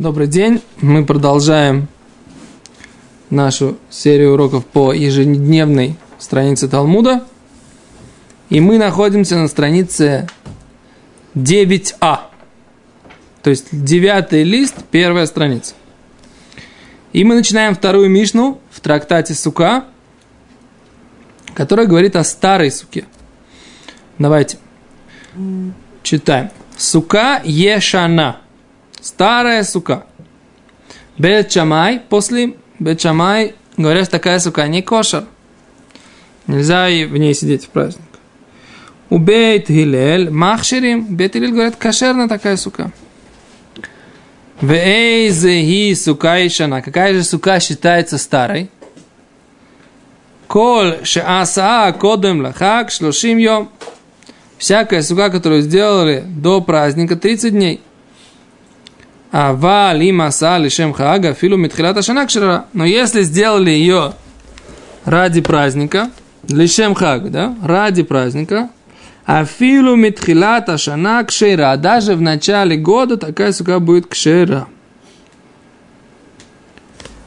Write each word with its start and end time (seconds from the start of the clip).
Добрый 0.00 0.28
день. 0.28 0.62
Мы 0.80 1.04
продолжаем 1.04 1.86
нашу 3.28 3.76
серию 3.90 4.32
уроков 4.32 4.64
по 4.64 4.94
ежедневной 4.94 5.94
странице 6.18 6.68
Талмуда. 6.68 7.26
И 8.48 8.60
мы 8.60 8.78
находимся 8.78 9.36
на 9.36 9.46
странице 9.46 10.26
9а. 11.34 12.20
То 13.42 13.50
есть 13.50 13.66
девятый 13.72 14.42
лист, 14.42 14.76
первая 14.90 15.26
страница. 15.26 15.74
И 17.12 17.22
мы 17.22 17.34
начинаем 17.34 17.74
вторую 17.74 18.08
Мишну 18.08 18.58
в 18.70 18.80
трактате 18.80 19.34
Сука, 19.34 19.84
которая 21.52 21.86
говорит 21.86 22.16
о 22.16 22.24
старой 22.24 22.72
суке. 22.72 23.04
Давайте 24.18 24.56
читаем. 26.02 26.48
Сука 26.78 27.42
ешана– 27.44 28.38
Старая 29.00 29.64
сука. 29.64 30.04
Бет 31.16 31.48
Чамай, 31.48 32.00
после 32.00 32.54
Бет 32.78 33.00
Чамай, 33.00 33.54
говорят, 33.76 34.10
такая 34.10 34.38
сука 34.38 34.66
не 34.68 34.82
кошер. 34.82 35.24
Нельзя 36.46 36.86
в 36.86 37.16
ней 37.16 37.34
сидеть 37.34 37.64
в 37.64 37.68
праздник. 37.68 38.04
У 39.08 39.18
Бейт 39.18 39.68
Гилель, 39.68 40.30
Махширим, 40.30 41.04
Бейт 41.16 41.34
Гилель 41.34 41.52
говорят, 41.52 41.76
кошерная 41.76 42.28
такая 42.28 42.56
сука. 42.56 42.92
В 44.60 44.72
Эйзе 44.72 45.94
сука 45.94 46.46
ишана. 46.46 46.82
Какая 46.82 47.14
же 47.14 47.24
сука 47.24 47.58
считается 47.60 48.18
старой? 48.18 48.70
Кол 50.46 51.04
шеаса 51.04 51.96
кодем 51.98 52.42
лахак 52.42 52.90
шлошим 52.90 53.38
йом. 53.38 53.70
Всякая 54.58 55.00
сука, 55.02 55.30
которую 55.30 55.62
сделали 55.62 56.22
до 56.26 56.60
праздника 56.60 57.16
30 57.16 57.52
дней– 57.52 57.80
אבל 59.32 59.94
אם 59.94 60.32
עשאה 60.32 60.58
לשם 60.58 60.92
חג 60.92 61.34
אפילו 61.34 61.56
מתחילת 61.56 62.02
השנה 62.02 62.28
כשרה. 62.28 62.64
Но 62.72 62.84
если 62.84 63.22
сделали 63.22 63.70
ее 63.70 64.12
ради 65.04 65.40
праздника, 65.40 66.10
לשם 66.48 66.94
חג, 66.94 67.30
да, 67.30 67.54
ради 67.62 68.02
праздника, 68.02 68.70
אפילו 69.24 69.44
מתחילת 69.44 69.94
השנה 69.94 70.78
כשרה, 70.78 71.76
даже 71.76 72.14
в 72.14 72.20
начале 72.20 72.76
года 72.76 73.16
такая 73.16 73.52
сука 73.52 73.78
будет 73.78 74.08
כשרה. 74.08 74.66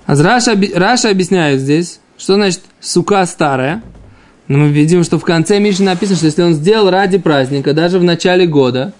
А 0.06 0.16
Раши, 0.16 0.60
Раши 0.76 1.10
объясняет 1.10 1.62
здесь, 1.62 2.02
что 2.18 2.36
значит 2.36 2.62
сука 2.82 3.26
старая. 3.26 3.82
Но 4.50 4.58
мы 4.58 4.68
видим, 4.68 5.06
что 5.06 5.18
в 5.18 5.24
конце 5.24 5.60
Миши 5.60 5.84
написано, 5.84 6.18
что 6.18 6.26
если 6.26 6.44
он 6.44 6.54
сделал 6.54 6.90
ради 6.90 7.18
праздника, 7.18 7.74
даже 7.74 7.98
в 7.98 8.04
начале 8.04 8.46
года, 8.46 8.92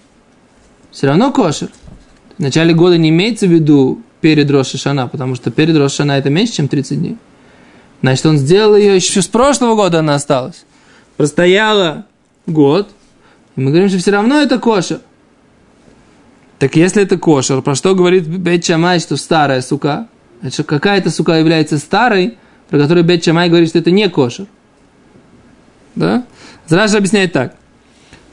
все 0.90 1.08
равно 1.08 1.30
кошер. 1.30 1.68
В 2.38 2.40
начале 2.40 2.74
года 2.74 2.98
не 2.98 3.10
имеется 3.10 3.46
в 3.46 3.50
виду 3.50 4.02
перед 4.20 4.50
Рошашана, 4.50 5.06
потому 5.06 5.34
что 5.34 5.50
перед 5.50 5.76
Рошашана 5.76 6.12
это 6.12 6.30
меньше, 6.30 6.54
чем 6.54 6.68
30 6.68 6.98
дней. 6.98 7.16
Значит, 8.00 8.26
он 8.26 8.38
сделал 8.38 8.76
ее 8.76 8.96
еще 8.96 9.22
с 9.22 9.28
прошлого 9.28 9.76
года 9.76 10.00
она 10.00 10.14
осталась. 10.14 10.64
Простояла 11.16 12.06
год, 12.46 12.90
и 13.56 13.60
мы 13.60 13.70
говорим, 13.70 13.88
что 13.88 13.98
все 13.98 14.10
равно 14.10 14.40
это 14.40 14.58
кошер. 14.58 15.00
Так 16.58 16.76
если 16.76 17.02
это 17.02 17.18
кошер, 17.18 17.62
про 17.62 17.74
что 17.74 17.94
говорит 17.94 18.26
Бет 18.26 18.64
Чамай, 18.64 18.98
что 18.98 19.16
старая 19.16 19.60
сука? 19.60 20.08
Значит, 20.40 20.66
какая-то 20.66 21.10
сука 21.10 21.32
является 21.32 21.78
старой, 21.78 22.36
про 22.68 22.78
которую 22.78 23.04
Бет 23.04 23.22
Чамай 23.22 23.48
говорит, 23.48 23.68
что 23.68 23.78
это 23.78 23.90
не 23.90 24.08
кошер. 24.08 24.46
Да? 25.94 26.24
Зраша 26.66 26.98
объясняет 26.98 27.32
так. 27.32 27.56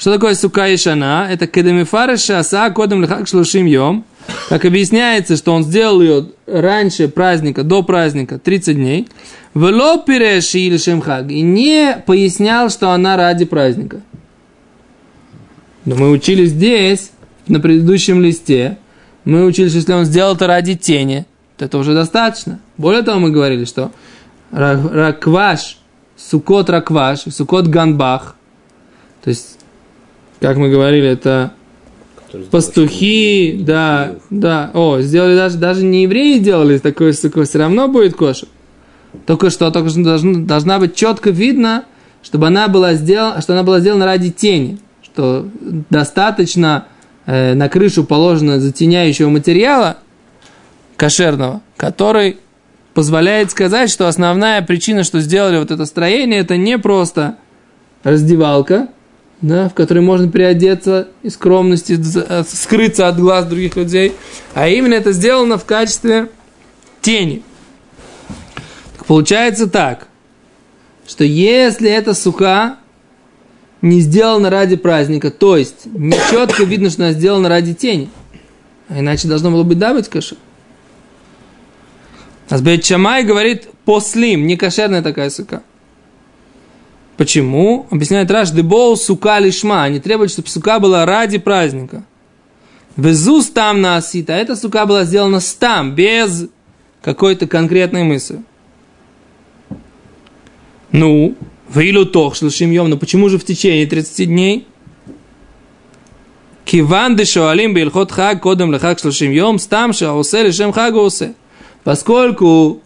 Что 0.02 0.14
такое 0.14 0.34
сука 0.34 0.68
и 0.68 0.78
шана? 0.78 1.28
Это 1.30 1.46
кедемифара 1.46 2.18
шаса 2.18 2.72
кодем 2.72 3.04
лихак 3.04 3.28
шлушим 3.28 3.68
йом. 3.68 4.04
Как 4.50 4.66
объясняется, 4.66 5.38
что 5.38 5.54
он 5.54 5.64
сделал 5.64 6.02
ее 6.02 6.26
раньше 6.48 7.08
праздника, 7.08 7.64
до 7.64 7.84
праздника, 7.84 8.40
30 8.40 8.78
дней. 8.78 9.08
Вело 9.54 10.00
переши 10.00 10.58
или 10.58 10.78
шемхаг. 10.78 11.30
И 11.30 11.42
не 11.42 12.02
пояснял, 12.08 12.72
что 12.72 12.90
она 12.90 13.16
ради 13.16 13.46
праздника. 13.46 14.02
Но 15.86 15.96
мы 15.96 16.09
учили 16.09 16.46
здесь, 16.46 17.12
на 17.48 17.59
предыдущем 17.59 18.24
листе, 18.24 18.80
мы 19.24 19.46
учили, 19.46 19.68
что 19.68 19.78
если 19.78 19.94
он 19.94 20.06
сделал 20.06 20.34
это 20.34 20.48
ради 20.48 20.75
тени, 20.75 21.28
то 21.58 21.66
это 21.66 21.78
уже 21.78 21.94
достаточно. 21.94 22.59
Более 22.75 23.04
того, 23.04 23.20
мы 23.20 23.30
говорили, 23.30 23.66
что 23.66 23.92
ракваш, 24.50 25.78
сукот 26.18 26.72
ракваш, 26.72 27.20
сукот 27.30 27.68
ганбах, 27.68 28.36
то 29.24 29.30
есть 29.30 29.61
как 30.41 30.57
мы 30.57 30.69
говорили, 30.69 31.07
это 31.07 31.53
пастухи, 32.50 33.57
да, 33.59 34.16
да. 34.31 34.72
О, 34.74 35.00
сделали 35.00 35.35
даже, 35.35 35.57
даже 35.57 35.84
не 35.85 36.03
евреи 36.03 36.40
сделали 36.40 36.79
такое, 36.79 37.13
такое 37.13 37.46
все 37.46 37.59
равно 37.59 37.88
будет 37.88 38.16
кошер. 38.16 38.50
Только 39.28 39.51
что, 39.51 39.69
только 39.69 39.90
что 39.90 40.03
должна, 40.03 40.40
должна 40.40 40.80
быть 40.80 40.96
четко 40.96 41.30
видно, 41.30 41.85
чтобы 42.24 42.47
она 42.47 42.68
была 42.68 42.96
сделана, 42.96 43.41
что 43.41 43.53
она 43.53 43.62
была 43.62 43.80
сделана 43.81 44.06
ради 44.06 44.31
тени, 44.31 44.80
что 45.03 45.47
достаточно 45.90 46.88
э, 47.28 47.53
на 47.53 47.69
крышу 47.69 48.03
положено 48.03 48.59
затеняющего 48.59 49.30
материала 49.30 49.97
кошерного, 50.97 51.62
который 51.78 52.38
позволяет 52.96 53.51
сказать, 53.51 53.91
что 53.91 54.07
основная 54.07 54.62
причина, 54.63 55.03
что 55.03 55.19
сделали 55.19 55.59
вот 55.59 55.69
это 55.69 55.85
строение, 55.85 56.40
это 56.40 56.57
не 56.57 56.80
просто 56.80 57.35
раздевалка, 58.03 58.88
да, 59.41 59.69
в 59.69 59.74
который 59.74 60.03
можно 60.03 60.28
приодеться 60.28 61.07
и 61.24 61.29
скромности, 61.29 62.00
э, 62.00 62.44
скрыться 62.47 63.07
от 63.07 63.18
глаз 63.18 63.46
других 63.46 63.75
людей, 63.75 64.13
а 64.53 64.68
именно 64.68 64.94
это 64.94 65.12
сделано 65.12 65.57
в 65.57 65.66
качестве 65.66 66.29
тени. 67.02 67.41
Так 68.97 69.06
получается 69.06 69.68
так, 69.68 70.07
что 71.07 71.24
если 71.24 71.90
эта 71.90 72.13
сука 72.13 72.78
не 73.81 74.00
сделана 74.01 74.51
ради 74.51 74.75
праздника, 74.75 75.31
то 75.31 75.57
есть 75.57 75.85
не 75.85 76.16
четко 76.30 76.63
видно, 76.63 76.91
что 76.91 77.03
она 77.03 77.13
сделана 77.13 77.50
ради 77.50 77.74
тени, 77.74 78.09
а 78.90 79.00
иначе 79.00 79.28
должно 79.28 79.50
было 79.50 79.63
быть 79.63 79.80
да 79.80 79.94
быть 79.94 80.07
кашер. 80.07 80.38
Азбет 82.47 82.84
Чамай 82.84 83.24
говорит 83.24 83.69
послим, 83.85 84.46
не 84.46 84.57
кошерная 84.57 85.01
такая 85.01 85.30
сука. 85.30 85.63
Почему? 87.22 87.86
Объясняет 87.92 88.32
Раш, 88.32 88.50
дебоу 88.50 88.96
сука 88.96 89.38
лишма. 89.38 89.84
Они 89.84 90.00
требуют, 90.00 90.32
чтобы 90.32 90.48
сука 90.48 90.80
была 90.80 91.06
ради 91.06 91.38
праздника. 91.38 92.04
Везу 92.98 93.44
там 93.44 93.80
на 93.80 93.98
асита. 93.98 94.34
Эта 94.34 94.56
сука 94.56 94.88
была 94.88 95.04
сделана 95.04 95.40
стам, 95.40 95.94
без 95.94 96.48
какой-то 97.04 97.46
конкретной 97.46 98.02
мысли. 98.02 98.42
Ну, 100.92 101.36
вилу 101.72 102.08
тох 102.08 102.36
шлушим 102.36 102.72
йом. 102.72 102.90
Но 102.90 102.98
почему 102.98 103.30
же 103.30 103.38
в 103.38 103.46
течение 103.46 103.86
30 103.86 104.26
дней? 104.28 104.66
Киван 106.66 107.16
дешуалим 107.16 107.76
бильхот 107.76 108.12
хаг 108.12 108.42
кодем 108.42 108.74
лехаг 108.74 108.98
шлушим 108.98 109.30
йом, 109.30 109.60
стам 109.60 109.94
шаосе 109.94 110.42
лишем 110.42 110.72
хагу 110.72 111.02
осе. 111.02 111.36
Поскольку 111.84 112.81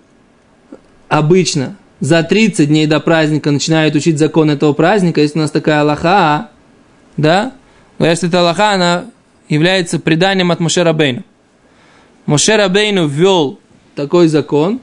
обычно 1.07 1.77
за 1.99 2.23
30 2.23 2.67
дней 2.67 2.87
до 2.87 2.99
праздника 2.99 3.51
начинают 3.51 3.95
учить 3.95 4.19
закон 4.19 4.49
этого 4.49 4.73
праздника, 4.73 5.21
если 5.21 5.39
у 5.39 5.41
нас 5.41 5.51
такая 5.51 5.81
Аллаха, 5.81 6.49
да, 7.17 7.53
но 7.97 8.05
если 8.05 8.27
эта 8.27 8.41
Аллаха, 8.41 8.71
она 8.71 9.05
является 9.47 9.99
преданием 9.99 10.51
от 10.51 10.59
Моше 10.59 10.83
Рабейну. 10.83 11.23
Моше 12.25 12.57
Рабейну 12.57 13.07
ввел 13.07 13.59
такой 13.95 14.27
закон, 14.27 14.81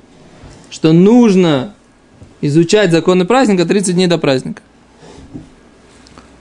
что 0.71 0.93
нужно 0.93 1.75
изучать 2.41 2.91
законы 2.91 3.25
праздника 3.25 3.67
30 3.67 3.95
дней 3.95 4.07
до 4.07 4.19
праздника. 4.19 4.63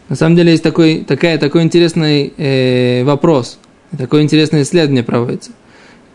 На 0.07 0.15
самом 0.15 0.35
деле 0.35 0.51
есть 0.51 0.63
такой, 0.63 1.03
такая, 1.03 1.37
такой 1.37 1.63
интересный 1.63 2.33
э, 2.37 3.03
вопрос, 3.03 3.59
такое 3.97 4.23
интересное 4.23 4.63
исследование 4.63 5.03
проводится. 5.03 5.51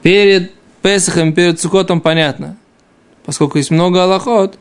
Перед 0.03 0.53
Песахом, 0.83 1.33
перед 1.33 1.61
Сукотом 1.61 2.01
понятно– 2.01 2.57
поскольку 3.27 3.59
есть 3.59 3.71
много 3.71 4.03
аллахот, 4.03 4.59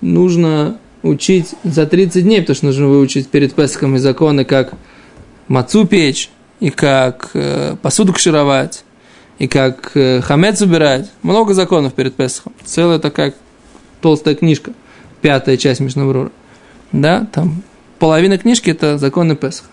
нужно 0.00 0.78
учить 1.02 1.54
за 1.64 1.86
30 1.86 2.22
дней, 2.24 2.40
потому 2.40 2.56
что 2.56 2.66
нужно 2.66 2.86
выучить 2.86 3.28
перед 3.28 3.54
Песхом 3.54 3.96
и 3.96 3.98
законы, 3.98 4.44
как 4.44 4.72
мацу 5.48 5.86
печь, 5.86 6.30
и 6.60 6.70
как 6.70 7.30
э, 7.34 7.76
посуду 7.82 8.12
кшировать, 8.12 8.84
и 9.38 9.46
как 9.46 9.92
э, 9.94 10.20
хамец 10.22 10.60
убирать. 10.62 11.10
Много 11.22 11.52
законов 11.54 11.92
перед 11.92 12.14
Песхом. 12.14 12.54
Целая 12.64 12.98
такая 12.98 13.34
толстая 14.00 14.34
книжка, 14.34 14.72
пятая 15.20 15.56
часть 15.56 15.80
Мишнабрура. 15.80 16.30
Да, 16.92 17.26
там 17.32 17.62
половина 17.98 18.38
книжки– 18.38 18.70
это 18.70 18.98
законы 18.98 19.36
Песха. 19.36 19.66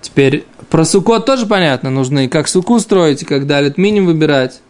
Теперь 0.00 0.44
про 0.70 0.84
сукот 0.84 1.26
тоже 1.26 1.46
понятно. 1.46 1.90
Нужно 1.90 2.24
и 2.24 2.28
как 2.28 2.48
суку 2.48 2.78
строить, 2.78 3.22
и 3.22 3.26
как 3.26 3.46
далит 3.46 3.78
миним 3.78 4.06
выбирать. 4.06 4.60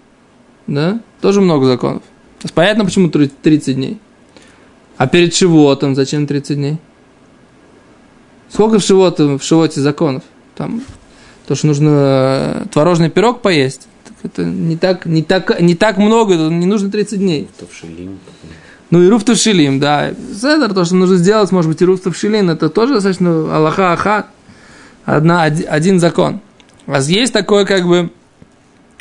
Да, 0.66 1.00
тоже 1.20 1.40
много 1.40 1.66
законов. 1.66 2.02
Понятно, 2.54 2.84
почему 2.84 3.08
30 3.08 3.74
дней. 3.76 3.98
А 4.96 5.06
перед 5.06 5.34
Шивотом 5.34 5.94
зачем 5.94 6.26
30 6.26 6.56
дней? 6.56 6.78
Сколько 8.48 8.78
в 8.78 8.82
Шивоте, 8.82 9.24
в 9.24 9.42
Шивоте 9.42 9.80
законов? 9.80 10.22
Там 10.56 10.82
то, 11.46 11.54
что 11.54 11.66
нужно 11.66 11.90
э, 11.90 12.64
творожный 12.70 13.10
пирог 13.10 13.40
поесть. 13.40 13.88
Это 14.22 14.44
не 14.44 14.76
так, 14.76 15.06
не 15.06 15.22
так, 15.22 15.60
не 15.60 15.74
так 15.74 15.96
много, 15.96 16.36
не 16.36 16.66
нужно 16.66 16.90
30 16.90 17.18
дней. 17.18 17.48
Ну 18.90 19.02
и 19.02 19.08
руф 19.08 19.24
тавшилим, 19.24 19.80
да. 19.80 20.12
Седер, 20.34 20.74
то, 20.74 20.84
что 20.84 20.94
нужно 20.96 21.16
сделать, 21.16 21.50
может 21.50 21.70
быть, 21.70 21.80
и 21.80 21.84
руф 21.84 22.00
тавшилим, 22.00 22.50
это 22.50 22.68
тоже 22.68 22.94
достаточно 22.94 23.56
Аллаха 23.56 23.92
Ахат. 23.92 24.26
Одна, 25.04 25.42
один, 25.42 25.66
один 25.68 25.98
закон. 25.98 26.40
У 26.86 26.90
вас 26.90 27.08
есть 27.08 27.32
такой, 27.32 27.64
как 27.64 27.86
бы, 27.86 28.10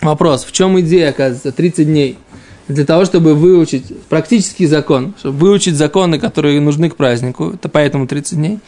вопрос, 0.02 0.46
в 0.46 0.52
чем 0.52 0.80
идея, 0.80 1.10
оказывается, 1.10 1.52
30 1.52 1.88
дней? 1.88 2.18
Для 2.68 2.86
того, 2.86 3.06
чтобы 3.06 3.34
выучить 3.34 3.86
практический 4.08 4.66
закон, 4.66 5.14
чтобы 5.20 5.38
выучить 5.38 5.76
законы, 5.76 6.20
которые 6.20 6.62
нужны 6.62 6.90
к 6.90 6.96
празднику, 6.96 7.52
это 7.52 7.70
поэтому 7.70 8.08
30 8.08 8.38
дней. 8.38 8.60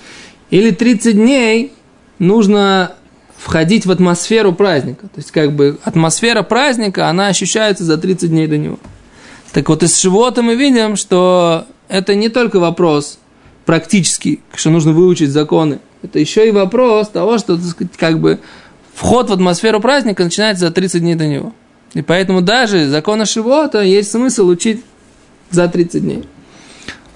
Или 0.50 0.72
30 0.72 1.16
дней 1.16 1.74
нужно 2.20 2.94
входить 3.38 3.86
в 3.86 3.92
атмосферу 3.92 4.54
праздника. 4.54 5.08
То 5.08 5.18
есть, 5.18 5.32
как 5.32 5.54
бы, 5.54 5.78
атмосфера 5.84 6.44
праздника, 6.44 7.10
она 7.10 7.28
ощущается 7.28 7.84
за 7.84 7.98
30 7.98 8.30
дней 8.30 8.48
до 8.48 8.58
него. 8.58 8.80
Так 9.52 9.70
вот, 9.70 9.84
из 9.84 10.00
Шивота 10.00 10.42
мы 10.42 10.56
видим, 10.56 10.96
что 10.96 11.66
это 11.88 12.16
не 12.16 12.30
только 12.30 12.60
вопрос 12.60 13.20
практический, 13.66 14.42
что 14.56 14.70
нужно 14.70 14.92
выучить 14.92 15.30
законы. 15.30 15.80
Это 16.02 16.20
еще 16.20 16.48
и 16.48 16.52
вопрос 16.52 17.10
того, 17.10 17.38
что, 17.38 17.56
так 17.56 17.66
сказать, 17.66 17.94
как 17.98 18.20
бы, 18.20 18.40
вход 18.94 19.30
в 19.30 19.34
атмосферу 19.34 19.80
праздника 19.80 20.24
начинается 20.24 20.68
за 20.68 20.72
30 20.72 21.02
дней 21.02 21.16
до 21.16 21.28
него. 21.28 21.54
И 21.94 22.02
поэтому 22.02 22.42
даже 22.42 22.88
законы 22.88 23.26
Шивота 23.26 23.82
есть 23.82 24.12
смысл 24.12 24.48
учить 24.48 24.84
за 25.52 25.68
30 25.68 26.02
дней. 26.02 26.24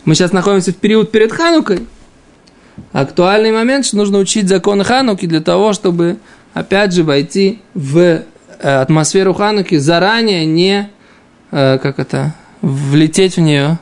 Мы 0.05 0.15
сейчас 0.15 0.31
находимся 0.31 0.71
в 0.71 0.75
период 0.75 1.11
перед 1.11 1.31
Ханукой. 1.31 1.85
Актуальный 2.91 3.51
момент, 3.51 3.85
что 3.85 3.97
нужно 3.97 4.19
учить 4.19 4.47
законы 4.47 4.83
Хануки 4.83 5.25
для 5.25 5.41
того, 5.41 5.73
чтобы, 5.73 6.17
опять 6.53 6.93
же, 6.93 7.03
войти 7.03 7.59
в 7.73 7.97
э, 7.97 8.23
атмосферу 8.59 9.33
Хануки 9.33 9.77
заранее, 9.77 10.45
не, 10.45 10.89
э, 11.51 11.79
как 11.79 11.99
это, 11.99 12.35
влететь 12.61 13.37
в 13.37 13.41
нее 13.41 13.79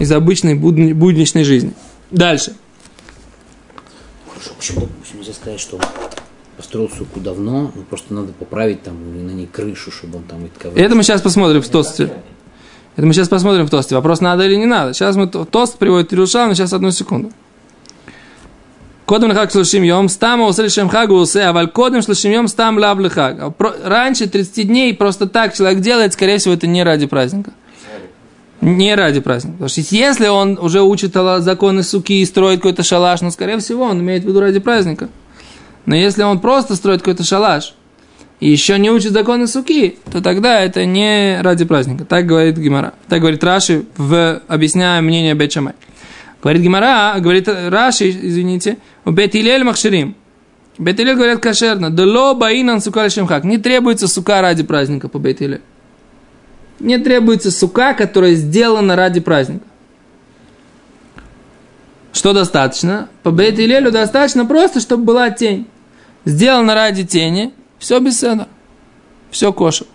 из 0.00 0.10
обычной 0.10 0.54
будничной 0.54 1.44
жизни. 1.44 1.72
Дальше. 2.10 2.54
Хорошо, 4.28 4.50
почему, 4.58 4.88
нельзя 5.14 5.32
сказать, 5.32 5.60
что 5.60 5.78
построил 6.72 6.90
суку 6.90 7.20
давно, 7.20 7.70
но 7.74 7.82
просто 7.82 8.14
надо 8.14 8.32
поправить 8.32 8.82
там 8.82 8.94
на 9.26 9.30
ней 9.30 9.46
крышу, 9.46 9.90
чтобы 9.90 10.18
он 10.18 10.24
там 10.24 10.38
это 10.44 10.68
Это 10.74 10.94
мы 10.94 11.02
сейчас 11.02 11.20
посмотрим 11.20 11.60
в 11.60 11.68
тосте. 11.68 12.10
Это 12.96 13.06
мы 13.06 13.12
сейчас 13.12 13.28
посмотрим 13.28 13.66
в 13.66 13.70
тосте. 13.70 13.94
Вопрос, 13.94 14.22
надо 14.22 14.46
или 14.46 14.56
не 14.56 14.64
надо. 14.64 14.94
Сейчас 14.94 15.16
мы 15.16 15.26
тост 15.26 15.76
приводит 15.76 16.14
Ирушам, 16.14 16.48
но 16.48 16.54
сейчас 16.54 16.72
одну 16.72 16.90
секунду. 16.90 17.30
Кодом 19.04 19.30
лихак 19.30 19.50
шлушим 19.50 19.82
йом, 19.82 20.08
стама 20.08 20.46
усе 20.46 20.62
лишем 20.62 20.88
хагу 20.88 21.16
усе, 21.16 21.42
а 21.42 21.66
кодом 21.66 22.00
шлушим 22.00 22.32
йом, 22.32 22.48
стам 22.48 22.78
лав 22.78 22.98
лихак. 22.98 23.52
Раньше 23.84 24.26
30 24.26 24.66
дней 24.66 24.94
просто 24.94 25.26
так 25.26 25.54
человек 25.54 25.80
делает, 25.80 26.14
скорее 26.14 26.38
всего, 26.38 26.54
это 26.54 26.66
не 26.66 26.82
ради 26.82 27.06
праздника. 27.06 27.52
Не 28.62 28.94
ради 28.94 29.20
праздника. 29.20 29.56
Потому 29.58 29.68
что 29.68 29.80
если 29.94 30.28
он 30.28 30.58
уже 30.58 30.80
учит 30.80 31.12
законы 31.12 31.82
суки 31.82 32.22
и 32.22 32.24
строит 32.24 32.60
какой-то 32.60 32.82
шалаш, 32.82 33.20
ну, 33.20 33.30
скорее 33.30 33.58
всего, 33.58 33.84
он 33.84 34.00
имеет 34.00 34.24
в 34.24 34.26
виду 34.26 34.40
ради 34.40 34.60
праздника. 34.60 35.10
Но 35.86 35.96
если 35.96 36.22
он 36.22 36.40
просто 36.40 36.76
строит 36.76 37.00
какой-то 37.00 37.24
шалаш 37.24 37.74
и 38.40 38.48
еще 38.48 38.78
не 38.78 38.90
учит 38.90 39.12
законы 39.12 39.46
суки, 39.46 39.98
то 40.10 40.20
тогда 40.20 40.60
это 40.60 40.84
не 40.84 41.40
ради 41.42 41.64
праздника. 41.64 42.04
Так 42.04 42.26
говорит 42.26 42.56
Гимара. 42.56 42.94
Так 43.08 43.20
говорит 43.20 43.42
Раши, 43.42 43.84
в, 43.96 44.42
объясняя 44.48 45.00
мнение 45.00 45.34
Бечамай. 45.34 45.74
Говорит 46.42 46.62
Гимара, 46.62 47.14
говорит 47.18 47.48
Раши, 47.48 48.10
извините, 48.10 48.78
у 49.04 49.10
Бетилель 49.10 49.64
Махширим. 49.64 50.16
Бетилель 50.78 51.14
говорят 51.14 51.40
кошерно. 51.40 51.90
Дело 51.90 52.34
баинан 52.34 52.80
сука 52.80 53.08
шемхак. 53.10 53.44
Не 53.44 53.58
требуется 53.58 54.08
сука 54.08 54.40
ради 54.40 54.62
праздника 54.62 55.08
по 55.08 55.18
Бетилель. 55.18 55.62
Не 56.80 56.98
требуется 56.98 57.50
сука, 57.50 57.94
которая 57.94 58.34
сделана 58.34 58.96
ради 58.96 59.20
праздника. 59.20 59.64
Что 62.12 62.32
достаточно? 62.32 63.08
По 63.22 63.30
Бейтилелю 63.30 63.90
достаточно 63.90 64.44
просто, 64.44 64.80
чтобы 64.80 65.04
была 65.04 65.30
тень. 65.30 65.66
Сделано 66.24 66.74
ради 66.74 67.04
тени, 67.04 67.52
все 67.78 67.98
без 67.98 68.18
цена. 68.18 68.48
Все 69.30 69.52
кошер. 69.52 69.86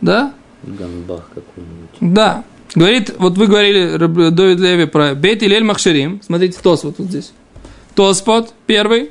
Да? 0.00 0.32
Ганбах 0.62 1.28
какой-нибудь. 1.34 1.90
Да. 2.00 2.44
Говорит, 2.74 3.14
вот 3.18 3.36
вы 3.36 3.46
говорили, 3.48 3.96
Довид 4.30 4.60
Леви, 4.60 4.86
про 4.86 5.14
Бейт 5.14 5.42
Илель 5.42 5.64
Махширим. 5.64 6.20
Смотрите, 6.24 6.58
Тос 6.62 6.84
вот, 6.84 6.98
вот 6.98 7.08
здесь. 7.08 7.32
Тоспот, 7.94 8.54
первый. 8.66 9.10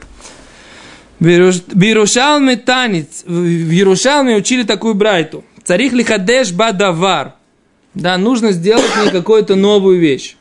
В 1.19 1.27
Иерушалме 1.27 2.55
танец. 2.55 3.23
В 3.25 3.43
Иерушалме 3.43 4.37
учили 4.37 4.63
такую 4.63 4.95
брайту. 4.95 5.43
Царих 5.65 5.91
лихадеш 5.91 6.53
бадавар. 6.53 7.33
Да, 7.93 8.17
нужно 8.17 8.53
сделать 8.53 8.89
мне 9.01 9.11
какую-то 9.11 9.55
новую 9.55 9.99
вещь. 9.99 10.37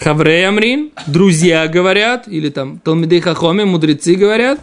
Хаврей 0.00 0.48
Амрин, 0.48 0.92
друзья 1.06 1.68
говорят, 1.68 2.26
или 2.26 2.48
там 2.48 2.78
Талмидей 2.78 3.20
Хахоми, 3.20 3.64
мудрецы 3.64 4.14
говорят, 4.14 4.58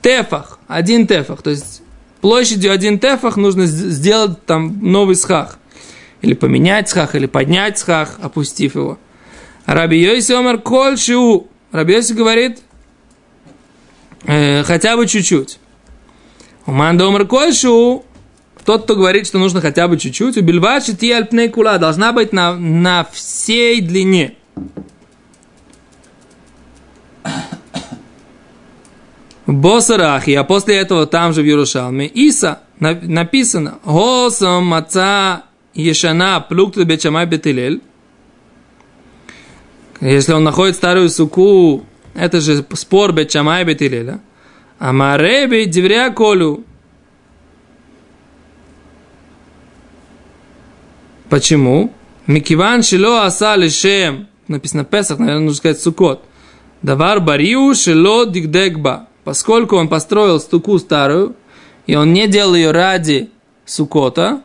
тефах, 0.00 0.60
один 0.68 1.08
тефах, 1.08 1.42
то 1.42 1.50
есть 1.50 1.82
площадью 2.20 2.70
один 2.70 3.00
тефах 3.00 3.36
нужно 3.36 3.66
сделать 3.66 4.44
там 4.46 4.78
новый 4.80 5.16
схах. 5.16 5.58
Или 6.22 6.34
поменять 6.34 6.88
схах, 6.88 7.16
или 7.16 7.26
поднять 7.26 7.78
схах, 7.78 8.18
опустив 8.22 8.76
его. 8.76 8.98
Раби 9.66 9.98
Йоси 9.98 10.32
Омар 10.32 10.58
Кольшиу. 10.58 11.48
Раби 11.72 11.94
Йоси 11.94 12.14
говорит, 12.14 12.60
э, 14.24 14.62
хотя 14.62 14.96
бы 14.96 15.06
чуть-чуть. 15.06 15.58
Уманда 16.64 17.06
Омар 17.06 17.26
Кольшиу. 17.26 18.04
Тот, 18.64 18.84
кто 18.84 18.96
говорит, 18.96 19.26
что 19.26 19.38
нужно 19.38 19.60
хотя 19.60 19.86
бы 19.88 19.98
чуть-чуть, 19.98 20.36
у 20.36 20.42
Бельвачи 20.42 20.96
Ти 20.96 21.12
Альпней 21.12 21.48
Кула 21.48 21.78
должна 21.78 22.12
быть 22.12 22.32
на, 22.32 22.54
на 22.54 23.04
всей 23.12 23.80
длине. 23.80 24.36
Босарахи, 29.46 30.32
а 30.32 30.42
после 30.44 30.76
этого 30.76 31.06
там 31.06 31.32
же 31.32 31.42
в 31.42 31.44
Иерушалме, 31.44 32.06
Иса, 32.06 32.62
написано, 32.80 33.78
Госом 33.84 34.66
маца 34.66 35.44
ешана 35.74 36.40
плукту 36.40 36.84
бечамай 36.84 37.26
бетилель. 37.26 37.80
Если 40.00 40.32
он 40.32 40.44
находит 40.44 40.74
старую 40.74 41.08
суку, 41.10 41.86
это 42.14 42.40
же 42.40 42.64
спор 42.74 43.12
бечамай 43.12 43.64
бетилеля. 43.64 44.20
А 44.78 44.92
мареби 44.92 45.64
дивря 45.64 46.10
колю. 46.10 46.64
Почему? 51.30 51.92
Микиван 52.26 52.82
шило 52.82 53.24
аса 53.24 53.54
лишем. 53.56 54.28
Написано 54.48 54.84
Песах, 54.84 55.18
наверное, 55.18 55.44
нужно 55.44 55.56
сказать 55.56 55.80
Сукот. 55.80 56.22
Давар 56.82 57.20
бариу 57.20 57.74
шило 57.74 58.26
дигдегба 58.26 59.08
поскольку 59.26 59.74
он 59.74 59.88
построил 59.88 60.38
стуку 60.38 60.78
старую, 60.78 61.34
и 61.88 61.96
он 61.96 62.12
не 62.12 62.28
делал 62.28 62.54
ее 62.54 62.70
ради 62.70 63.28
сукота, 63.64 64.40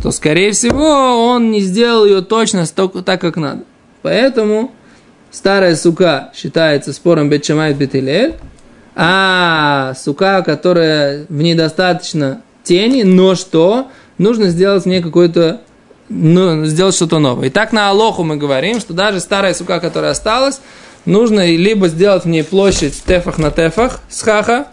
то, 0.00 0.12
скорее 0.12 0.52
всего, 0.52 1.26
он 1.26 1.50
не 1.50 1.60
сделал 1.60 2.04
ее 2.04 2.20
точно 2.22 2.66
столько, 2.66 3.02
так, 3.02 3.20
как 3.20 3.36
надо. 3.36 3.64
Поэтому 4.02 4.70
старая 5.32 5.74
сука 5.74 6.30
считается 6.36 6.92
спором 6.92 7.28
Бетчамайт 7.28 7.76
Бетилель, 7.76 8.34
а 8.94 9.92
сука, 9.98 10.42
которая 10.42 11.26
в 11.28 11.42
ней 11.42 11.56
достаточно 11.56 12.42
тени, 12.62 13.02
но 13.02 13.34
что? 13.34 13.88
Нужно 14.18 14.50
сделать 14.50 14.86
мне 14.86 15.02
какой-то 15.02 15.62
ну, 16.08 16.64
сделать 16.66 16.94
что-то 16.94 17.18
новое. 17.18 17.48
И 17.48 17.50
так 17.50 17.72
на 17.72 17.90
Алоху 17.90 18.22
мы 18.22 18.36
говорим, 18.36 18.80
что 18.80 18.92
даже 18.92 19.20
старая 19.20 19.54
сука, 19.54 19.80
которая 19.80 20.12
осталась, 20.12 20.60
нужно 21.04 21.46
либо 21.46 21.88
сделать 21.88 22.24
в 22.24 22.28
ней 22.28 22.44
площадь 22.44 23.02
тефах 23.04 23.38
на 23.38 23.50
тефах, 23.50 24.00
схаха, 24.08 24.68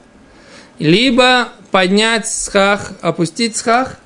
либо 0.80 1.50
поднять 1.72 2.28
схах, 2.28 2.92
опустить 3.02 3.56
схах, 3.56 3.98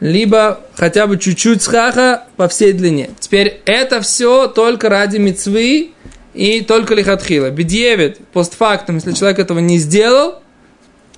либо 0.00 0.60
хотя 0.74 1.06
бы 1.06 1.18
чуть-чуть 1.18 1.62
схаха 1.62 2.24
по 2.36 2.48
всей 2.48 2.72
длине. 2.72 3.10
Теперь 3.20 3.62
это 3.64 4.00
все 4.00 4.48
только 4.48 4.88
ради 4.88 5.18
мецвы 5.18 5.92
и 6.34 6.60
только 6.62 6.94
лихатхила. 6.94 7.50
Бедьевит, 7.50 8.18
постфактум, 8.32 8.96
если 8.96 9.12
человек 9.12 9.38
этого 9.38 9.60
не 9.60 9.78
сделал, 9.78 10.40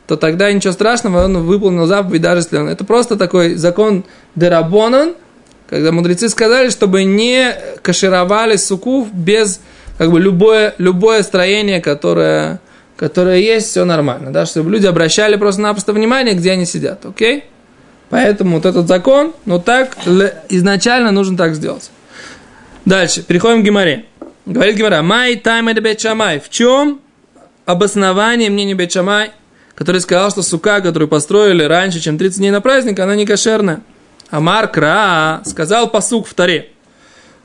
то 0.07 0.17
тогда 0.17 0.53
ничего 0.53 0.73
страшного, 0.73 1.25
он 1.25 1.39
выполнил 1.45 1.87
заповедь, 1.87 2.23
даже 2.23 2.43
если 2.43 2.59
он... 2.59 2.69
Это 2.69 2.85
просто 2.85 3.17
такой 3.17 3.55
закон 3.55 4.05
дерабонан, 4.37 5.15
когда 5.69 5.93
мудрецы 5.93 6.29
сказали, 6.29 6.71
чтобы 6.71 7.05
не 7.05 7.55
кашировали 7.83 8.57
суку 8.57 9.09
без 9.13 9.61
как 9.99 10.11
бы 10.11 10.21
любое, 10.21 10.75
любое 10.79 11.23
строение, 11.23 11.81
которое, 11.81 12.61
которое 12.97 13.39
есть, 13.39 13.69
все 13.69 13.85
нормально. 13.85 14.33
Да? 14.33 14.47
Чтобы 14.47 14.71
люди 14.71 14.87
обращали 14.87 15.37
просто-напросто 15.37 15.93
внимание, 15.93 16.35
где 16.35 16.53
они 16.53 16.67
сидят. 16.67 17.05
Окей? 17.05 17.45
Поэтому 18.11 18.57
вот 18.57 18.67
этот 18.67 18.87
закон, 18.87 19.33
но 19.47 19.59
так 19.59 19.97
изначально 20.49 21.11
нужно 21.11 21.37
так 21.37 21.55
сделать. 21.55 21.91
Дальше, 22.85 23.23
переходим 23.23 23.63
к 23.63 23.65
Гимаре. 23.65 24.05
Говорит 24.45 24.77
Гимара, 24.77 25.03
май 25.03 25.35
тайм 25.37 25.69
это 25.69 25.81
бет 25.81 26.01
В 26.01 26.49
чем 26.51 27.01
обоснование 27.65 28.49
мнения 28.49 28.75
бет 28.75 28.95
который 29.75 30.01
сказал, 30.01 30.31
что 30.31 30.43
сука, 30.43 30.81
которую 30.81 31.09
построили 31.09 31.65
раньше, 31.65 32.01
чем 32.01 32.17
30 32.17 32.39
дней 32.39 32.51
на 32.51 32.61
праздник, 32.61 32.99
она 33.01 33.17
не 33.17 33.27
кошерная. 33.27 33.83
Амар 34.31 34.69
Кра 34.69 35.43
сказал 35.45 35.91
посук 35.91 36.27
в 36.27 36.35
Таре. 36.35 36.71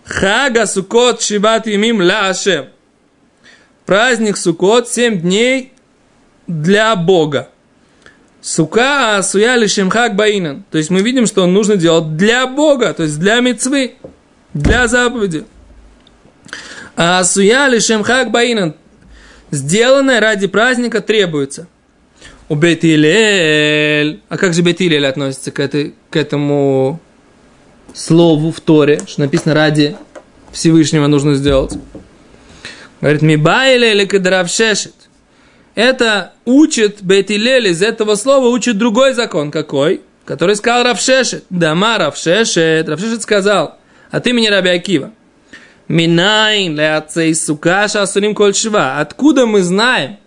Хага 0.04 0.66
сукот 0.66 1.22
шибат 1.22 1.68
имим 1.68 2.02
ла 2.02 2.34
Праздник 3.86 4.38
сукот 4.38 4.88
7 4.88 5.22
дней 5.22 5.74
для 6.48 6.96
Бога. 6.96 7.50
Сука 8.42 9.18
асуя 9.18 9.56
лишем 9.56 9.90
хак 9.90 10.16
баинан. 10.16 10.64
То 10.72 10.78
есть 10.80 10.90
мы 10.90 11.02
видим, 11.02 11.28
что 11.28 11.44
он 11.44 11.54
нужно 11.54 11.76
делать 11.78 12.18
для 12.18 12.48
Бога, 12.48 12.94
то 12.94 13.04
есть 13.04 13.20
для 13.20 13.40
мецвы, 13.40 13.96
для 14.54 14.88
заповеди. 14.88 15.46
А 16.96 17.20
асуя 17.20 17.68
лишем 17.68 18.04
хак 18.04 18.32
баинан. 18.32 18.76
Сделанное 19.52 20.20
ради 20.20 20.48
праздника 20.48 21.02
требуется. 21.02 21.68
У 22.52 22.56
Бетилель. 22.56 24.20
А 24.28 24.38
как 24.38 24.54
же 24.54 24.62
Бетилель 24.62 25.08
относится 25.08 25.52
к, 25.52 25.60
этой, 25.62 25.96
к 26.10 26.18
этому 26.18 27.00
слову 27.94 28.52
в 28.52 28.60
Торе, 28.60 29.00
что 29.08 29.22
написано 29.22 29.56
ради 29.56 29.96
Всевышнего 30.52 31.08
нужно 31.08 31.36
сделать? 31.36 31.78
Говорит, 33.00 33.22
Мибайле 33.22 33.94
или 33.94 34.04
Кадравшешет. 34.04 34.94
Это 35.76 36.34
учит 36.44 37.02
Бетилель 37.02 37.70
из 37.70 37.82
этого 37.82 38.16
слова, 38.16 38.48
учит 38.48 38.78
другой 38.78 39.14
закон. 39.14 39.50
Какой? 39.50 40.02
Который 40.26 40.58
сказал 40.58 40.84
Равшешет. 40.84 41.46
Дама 41.50 42.00
Равшешет. 42.00 42.90
Равшешет 42.90 43.22
сказал 43.22 43.78
от 44.10 44.28
имени 44.28 44.48
Раби 44.48 44.72
Акива. 44.72 45.14
Минайн 45.88 46.76
ле 46.76 47.34
сукаша 47.34 48.02
асурим 48.02 48.36
коль 48.36 48.54
Откуда 48.74 49.46
мы 49.46 49.62
знаем, 49.62 50.18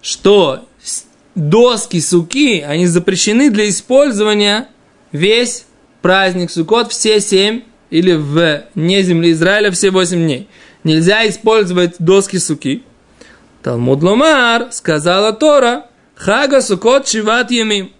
что 0.00 0.66
доски 1.34 2.00
суки, 2.00 2.60
они 2.60 2.86
запрещены 2.86 3.50
для 3.50 3.68
использования 3.68 4.68
весь 5.12 5.64
праздник 6.00 6.50
Сукот, 6.50 6.90
все 6.92 7.20
семь, 7.20 7.62
или 7.90 8.12
в 8.12 8.64
не 8.74 9.02
земле 9.02 9.32
Израиля 9.32 9.70
все 9.70 9.90
восемь 9.90 10.24
дней. 10.24 10.48
Нельзя 10.84 11.28
использовать 11.28 11.96
доски 11.98 12.38
суки. 12.38 12.82
Талмуд 13.62 14.02
Ломар 14.02 14.72
сказала 14.72 15.32
Тора, 15.32 15.86
Хага 16.16 16.60
Сукот 16.60 17.08
Шиват 17.08 17.50
Ямим. 17.50 17.92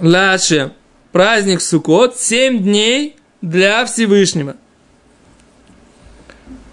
Лаше, 0.00 0.72
праздник 1.12 1.60
Сукот, 1.60 2.18
семь 2.18 2.62
дней 2.62 3.16
для 3.40 3.84
Всевышнего. 3.86 4.56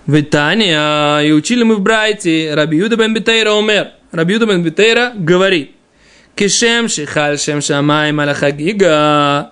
Витания, 0.08 1.20
и 1.20 1.32
учили 1.32 1.64
мы 1.64 1.76
в 1.76 1.82
Брайте, 1.82 2.54
Раби 2.56 2.78
Юда 2.78 2.96
бен 2.96 3.14
Битейра 3.14 3.52
умер. 3.52 3.92
Раби 4.12 4.34
Юда 4.34 4.48
бен 4.48 4.64
Битейра 4.64 5.14
говорит, 5.16 5.76
Кишем 6.36 6.88
шихаль 6.88 7.38
шем 7.38 7.62
шамай 7.62 8.12
малахагига, 8.12 9.52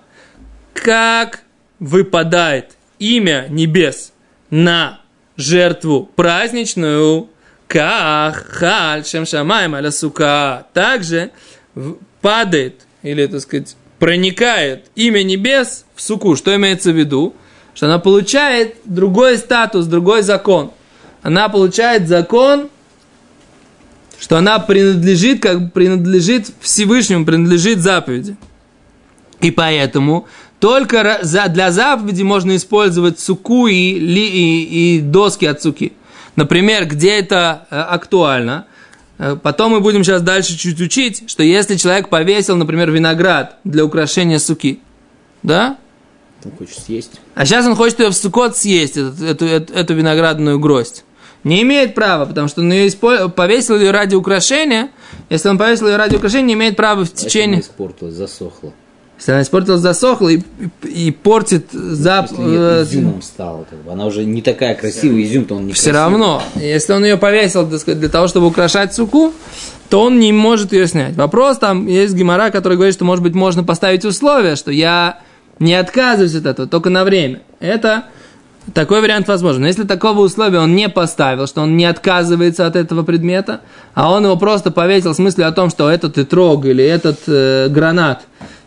как 0.72 1.42
выпадает 1.78 2.76
имя 2.98 3.46
небес 3.50 4.12
на 4.50 5.00
жертву 5.36 6.10
праздничную, 6.16 7.28
как 7.68 8.34
халь 8.34 9.04
шем 9.04 9.26
шамай 9.26 9.68
малясука, 9.68 10.66
также 10.72 11.30
падает, 12.20 12.86
или, 13.02 13.26
так 13.26 13.40
сказать, 13.40 13.76
проникает 14.00 14.86
имя 14.96 15.22
небес 15.22 15.84
в 15.94 16.02
суку. 16.02 16.34
Что 16.34 16.56
имеется 16.56 16.90
в 16.90 16.96
виду? 16.96 17.34
Что 17.74 17.86
она 17.86 18.00
получает 18.00 18.76
другой 18.84 19.38
статус, 19.38 19.86
другой 19.86 20.22
закон. 20.22 20.72
Она 21.22 21.48
получает 21.48 22.08
закон, 22.08 22.70
что 24.18 24.36
она 24.36 24.58
принадлежит, 24.58 25.40
как 25.40 25.72
принадлежит 25.72 26.50
Всевышнему, 26.60 27.24
принадлежит 27.24 27.78
заповеди. 27.80 28.36
И 29.40 29.50
поэтому 29.50 30.26
только 30.58 31.20
для 31.22 31.70
заповеди 31.70 32.22
можно 32.22 32.56
использовать 32.56 33.20
суку 33.20 33.68
и, 33.68 33.74
и, 33.74 34.96
и 34.96 35.00
доски 35.00 35.44
от 35.44 35.62
суки. 35.62 35.92
Например, 36.34 36.86
где 36.86 37.18
это 37.18 37.66
э, 37.70 37.76
актуально. 37.80 38.66
Э, 39.18 39.36
потом 39.40 39.72
мы 39.72 39.80
будем 39.80 40.04
сейчас 40.04 40.22
дальше 40.22 40.56
чуть 40.56 40.80
учить, 40.80 41.28
что 41.28 41.42
если 41.42 41.76
человек 41.76 42.08
повесил, 42.08 42.56
например, 42.56 42.90
виноград 42.90 43.58
для 43.64 43.84
украшения 43.84 44.38
суки, 44.38 44.80
да? 45.42 45.78
Он 46.44 46.52
хочет 46.52 46.78
съесть. 46.78 47.12
А 47.34 47.44
сейчас 47.44 47.66
он 47.66 47.74
хочет 47.74 47.98
ее 48.00 48.10
в 48.10 48.14
сукот 48.14 48.56
съесть, 48.56 48.96
эту, 48.96 49.24
эту, 49.24 49.44
эту 49.46 49.94
виноградную 49.94 50.58
гроздь. 50.60 51.04
Не 51.44 51.62
имеет 51.62 51.94
права, 51.94 52.26
потому 52.26 52.48
что 52.48 52.60
он 52.60 52.72
ее 52.72 52.88
испо... 52.88 53.28
повесил 53.28 53.76
ее 53.78 53.90
ради 53.90 54.14
украшения. 54.14 54.90
Если 55.30 55.48
он 55.48 55.58
повесил 55.58 55.86
ее 55.88 55.96
ради 55.96 56.16
украшения, 56.16 56.46
не 56.48 56.54
имеет 56.54 56.76
права 56.76 57.04
в 57.04 57.12
течение... 57.12 57.58
Если 57.58 57.70
она 57.70 57.74
испортилась, 57.74 58.14
засохла. 58.14 58.72
Если 59.18 59.32
она 59.32 59.42
испортилась, 59.42 59.80
засохла 59.80 60.28
и, 60.28 60.42
и, 60.82 61.08
и 61.08 61.10
портит 61.10 61.70
зап... 61.72 62.30
Если 62.30 62.80
э, 62.80 62.82
изюмом 62.84 63.22
стала, 63.22 63.64
как 63.68 63.78
бы. 63.80 63.92
она 63.92 64.06
уже 64.06 64.24
не 64.24 64.42
такая 64.42 64.74
красивая, 64.74 65.22
изюм-то 65.22 65.56
он 65.56 65.66
не 65.66 65.72
Все 65.72 65.90
равно, 65.90 66.42
если 66.56 66.92
он 66.92 67.04
ее 67.04 67.16
повесил 67.16 67.68
так 67.68 67.80
сказать, 67.80 67.98
для 67.98 68.08
того, 68.08 68.28
чтобы 68.28 68.46
украшать 68.46 68.94
суку, 68.94 69.32
то 69.90 70.02
он 70.02 70.20
не 70.20 70.32
может 70.32 70.72
ее 70.72 70.86
снять. 70.86 71.16
Вопрос 71.16 71.58
там, 71.58 71.86
есть 71.86 72.14
гемора, 72.14 72.50
который 72.50 72.74
говорит, 72.74 72.94
что, 72.94 73.04
может 73.04 73.24
быть, 73.24 73.34
можно 73.34 73.64
поставить 73.64 74.04
условие, 74.04 74.54
что 74.54 74.70
я 74.70 75.20
не 75.58 75.74
отказываюсь 75.74 76.34
от 76.34 76.46
этого, 76.46 76.68
только 76.68 76.90
на 76.90 77.04
время. 77.04 77.40
Это 77.58 78.04
такой 78.74 79.00
вариант 79.00 79.28
возможен. 79.28 79.62
Но 79.62 79.66
если 79.66 79.84
такого 79.84 80.20
условия 80.20 80.58
он 80.58 80.74
не 80.74 80.88
поставил, 80.88 81.46
что 81.46 81.62
он 81.62 81.76
не 81.76 81.84
отказывается 81.84 82.66
от 82.66 82.76
этого 82.76 83.02
предмета, 83.02 83.60
а 83.94 84.12
он 84.12 84.24
его 84.24 84.36
просто 84.36 84.70
повесил 84.70 85.12
в 85.12 85.16
смысле 85.16 85.46
о 85.46 85.52
том, 85.52 85.70
что 85.70 85.90
этот 85.90 86.18
итрог 86.18 86.64
или 86.64 86.84
этот 86.84 87.20
э, 87.26 87.68
гранат, 87.68 88.22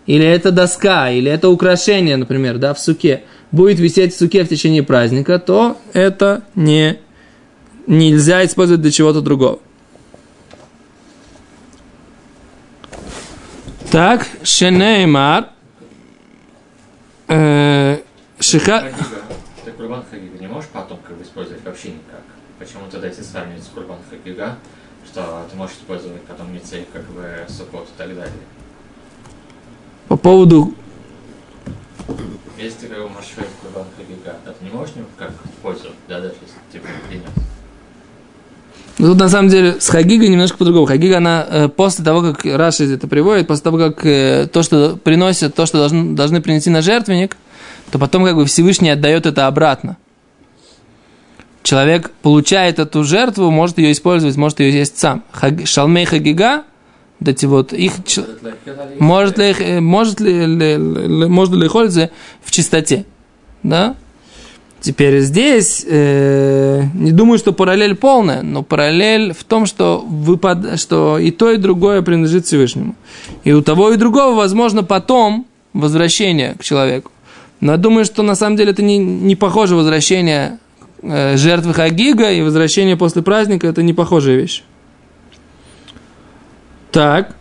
или 0.05 0.25
эта 0.25 0.51
доска, 0.51 1.09
или 1.09 1.31
это 1.31 1.49
украшение, 1.49 2.17
например, 2.17 2.57
да, 2.57 2.73
в 2.73 2.79
суке, 2.79 3.23
будет 3.51 3.79
висеть 3.79 4.15
в 4.15 4.17
суке 4.17 4.43
в 4.43 4.49
течение 4.49 4.83
праздника, 4.83 5.39
то 5.39 5.77
это 5.93 6.43
не, 6.55 6.99
нельзя 7.87 8.45
использовать 8.45 8.81
для 8.81 8.91
чего-то 8.91 9.21
другого. 9.21 9.59
Так, 13.91 14.25
Шенеймар. 14.43 15.49
Э, 17.27 17.97
Шиха... 18.39 18.85
Курбан 20.01 20.05
Хагига 20.09 20.39
не 20.39 20.47
можешь 20.47 20.69
потом 20.69 20.99
как 20.99 21.15
бы 21.15 21.23
использовать 21.23 21.63
вообще 21.63 21.89
никак. 21.89 22.23
Почему 22.59 22.87
тогда 22.89 23.07
если 23.07 23.21
сравнивать 23.21 23.63
с 23.63 23.67
Курбан 23.67 23.99
Хагига, 24.09 24.57
что 25.05 25.45
ты 25.49 25.55
можешь 25.55 25.77
использовать 25.77 26.21
потом 26.23 26.53
мицей 26.53 26.87
как 26.91 27.03
бы 27.05 27.45
сукот 27.47 27.87
и 27.87 27.97
так 27.97 28.09
далее? 28.09 28.33
По 30.07 30.17
поводу... 30.17 30.73
Если 32.57 32.81
ты 32.81 32.87
как 32.87 32.99
бы 32.99 33.09
можешь 33.09 33.31
Курбан 33.61 33.87
Хагига, 33.97 34.37
а 34.45 34.53
ты 34.53 34.63
не 34.63 34.71
можешь 34.71 34.95
него 34.95 35.07
как 35.17 35.31
использовать, 35.45 35.97
да, 36.07 36.21
даже 36.21 36.35
если 36.41 36.57
типа 36.71 36.87
принес? 37.07 37.29
Ну, 38.97 39.07
тут 39.07 39.19
на 39.19 39.29
самом 39.29 39.49
деле 39.49 39.79
с 39.79 39.89
Хагигой 39.89 40.27
немножко 40.27 40.57
по-другому. 40.57 40.85
Хагига, 40.85 41.17
она 41.17 41.45
э, 41.49 41.69
после 41.69 42.03
того, 42.03 42.21
как 42.21 42.45
Раши 42.45 42.93
это 42.93 43.07
приводит, 43.07 43.47
после 43.47 43.63
того, 43.63 43.77
как 43.77 44.05
э, 44.05 44.47
то, 44.51 44.63
что 44.63 44.97
приносят, 44.97 45.55
то, 45.55 45.65
что 45.65 45.79
должны, 45.79 46.15
должны 46.15 46.41
принести 46.41 46.69
на 46.69 46.81
жертвенник, 46.81 47.37
то 47.91 47.99
потом 47.99 48.25
как 48.25 48.35
бы 48.35 48.45
Всевышний 48.45 48.89
отдает 48.89 49.25
это 49.25 49.47
обратно. 49.47 49.97
Человек 51.63 52.11
получает 52.21 52.79
эту 52.79 53.03
жертву, 53.03 53.49
может 53.51 53.77
ее 53.77 53.91
использовать, 53.91 54.35
может 54.35 54.59
ее 54.59 54.73
есть 54.73 54.97
сам. 54.97 55.23
Хаг, 55.31 55.65
шалмей 55.65 56.05
Хагига, 56.05 56.63
вот 57.19 57.29
эти 57.29 57.45
вот 57.45 57.71
их 57.73 57.93
может 58.99 59.37
ли, 59.37 59.55
э, 59.57 59.79
может 59.79 60.19
ли, 60.19 60.45
ли, 60.45 60.75
ли, 60.75 61.27
может 61.27 61.53
ли 61.53 61.65
их 61.65 61.73
в 62.43 62.51
чистоте, 62.51 63.05
да? 63.63 63.95
Теперь 64.81 65.19
здесь 65.19 65.85
э, 65.87 66.81
не 66.95 67.11
думаю, 67.11 67.37
что 67.37 67.53
параллель 67.53 67.93
полная, 67.93 68.41
но 68.41 68.63
параллель 68.63 69.31
в 69.31 69.43
том, 69.43 69.67
что, 69.67 70.03
выпад... 70.03 70.79
что 70.79 71.19
и 71.19 71.29
то, 71.29 71.51
и 71.51 71.57
другое 71.57 72.01
принадлежит 72.01 72.47
Всевышнему. 72.47 72.95
И 73.43 73.53
у 73.53 73.61
того 73.61 73.91
и 73.91 73.95
другого, 73.95 74.35
возможно, 74.35 74.83
потом 74.83 75.45
возвращение 75.73 76.55
к 76.55 76.63
человеку. 76.63 77.11
Но 77.59 77.73
я 77.73 77.77
думаю, 77.77 78.05
что 78.05 78.23
на 78.23 78.33
самом 78.33 78.57
деле 78.57 78.71
это 78.71 78.81
не, 78.81 78.97
не 78.97 79.35
похоже 79.35 79.75
возвращение 79.75 80.57
э, 81.03 81.37
жертвы 81.37 81.75
Хагига 81.75 82.31
и 82.31 82.41
возвращение 82.41 82.97
после 82.97 83.21
праздника, 83.21 83.67
это 83.67 83.83
не 83.83 83.93
похожие 83.93 84.35
вещи. 84.35 84.63
Так. 86.91 87.35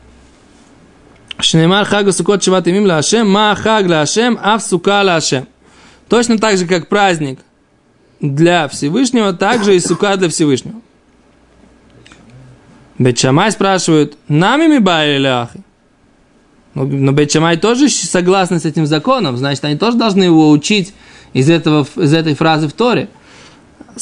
Шнемар 1.38 1.86
хага 1.86 2.12
сукот 2.12 2.42
шиват 2.42 2.68
имим 2.68 2.84
ла 2.84 3.00
ма 3.24 3.56
хаг 3.56 3.88
ла 3.88 4.02
ав 4.02 4.62
сука 4.62 5.02
ла 5.02 5.20
Точно 6.10 6.38
так 6.38 6.58
же, 6.58 6.66
как 6.66 6.88
праздник 6.88 7.38
для 8.20 8.66
Всевышнего, 8.66 9.32
также 9.32 9.76
и 9.76 9.80
сука 9.80 10.16
для 10.16 10.28
Всевышнего. 10.28 10.80
Бетчамай 12.98 13.52
спрашивают, 13.52 14.18
нами 14.28 14.66
ми 14.66 14.76
или 14.76 15.26
ахи? 15.26 15.62
Но 16.74 17.12
Бетчамай 17.12 17.56
тоже 17.56 17.88
согласны 17.88 18.58
с 18.58 18.64
этим 18.64 18.86
законом, 18.86 19.36
значит, 19.36 19.64
они 19.64 19.78
тоже 19.78 19.96
должны 19.96 20.24
его 20.24 20.50
учить 20.50 20.92
из, 21.32 21.48
этого, 21.48 21.86
из 21.96 22.12
этой 22.12 22.34
фразы 22.34 22.66
в 22.66 22.72
Торе. 22.72 23.08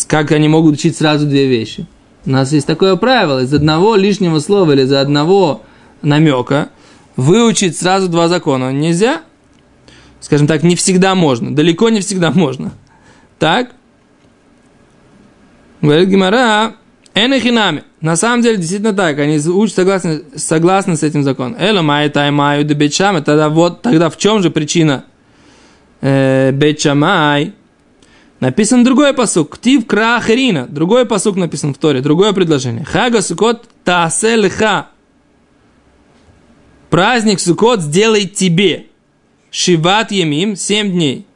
Как 0.07 0.33
они 0.33 0.49
могут 0.49 0.75
учить 0.75 0.97
сразу 0.97 1.27
две 1.27 1.47
вещи? 1.47 1.87
У 2.25 2.31
нас 2.31 2.53
есть 2.53 2.67
такое 2.67 2.97
правило, 2.97 3.43
из 3.43 3.53
одного 3.53 3.97
лишнего 3.97 4.39
слова 4.41 4.73
или 4.73 4.83
из 4.83 4.93
одного 4.93 5.63
намека 6.01 6.71
выучить 7.17 7.77
сразу 7.77 8.09
два 8.09 8.29
закона 8.29 8.73
нельзя. 8.73 9.21
Скажем 10.21 10.47
так, 10.47 10.63
не 10.63 10.77
всегда 10.77 11.15
можно, 11.15 11.55
далеко 11.55 11.89
не 11.91 12.01
всегда 12.01 12.31
можно. 12.31 12.73
Так? 13.39 13.71
Говорит 15.81 16.09
Гимара, 16.09 16.75
Энахинами. 17.15 17.85
На 18.01 18.17
самом 18.17 18.43
деле, 18.43 18.57
действительно 18.59 18.93
так. 18.93 19.19
Они 19.19 19.39
учат 19.39 19.77
согласно, 19.77 20.21
согласны 20.37 20.97
с 20.97 21.03
этим 21.03 21.25
законом. 21.25 21.57
Эла 21.59 21.83
май 21.83 22.09
тай 22.11 22.31
маю 22.31 22.65
дебечаме. 22.65 23.21
Тогда 23.23 23.49
вот, 23.49 23.83
тогда 23.83 24.09
в 24.09 24.17
чем 24.17 24.41
же 24.43 24.51
причина 24.51 25.05
э, 26.01 26.53
бечамай? 26.53 27.55
Написан 28.39 28.85
другой 28.85 29.15
посук. 29.15 29.57
Ктив 29.57 29.87
крахерина. 29.87 30.67
Другой 30.69 31.07
посук 31.07 31.37
написан 31.37 31.75
в 31.75 31.79
Торе. 31.79 32.01
Другое 32.01 32.33
предложение. 32.33 32.85
Хага 32.85 33.21
сукот 33.21 33.69
таселха. 33.83 34.89
Праздник 36.89 37.41
сукот 37.41 37.83
сделай 37.83 38.27
тебе. 38.27 38.87
Шиват 39.51 40.13
емим. 40.13 40.57
Семь 40.57 40.91
дней. 40.91 41.27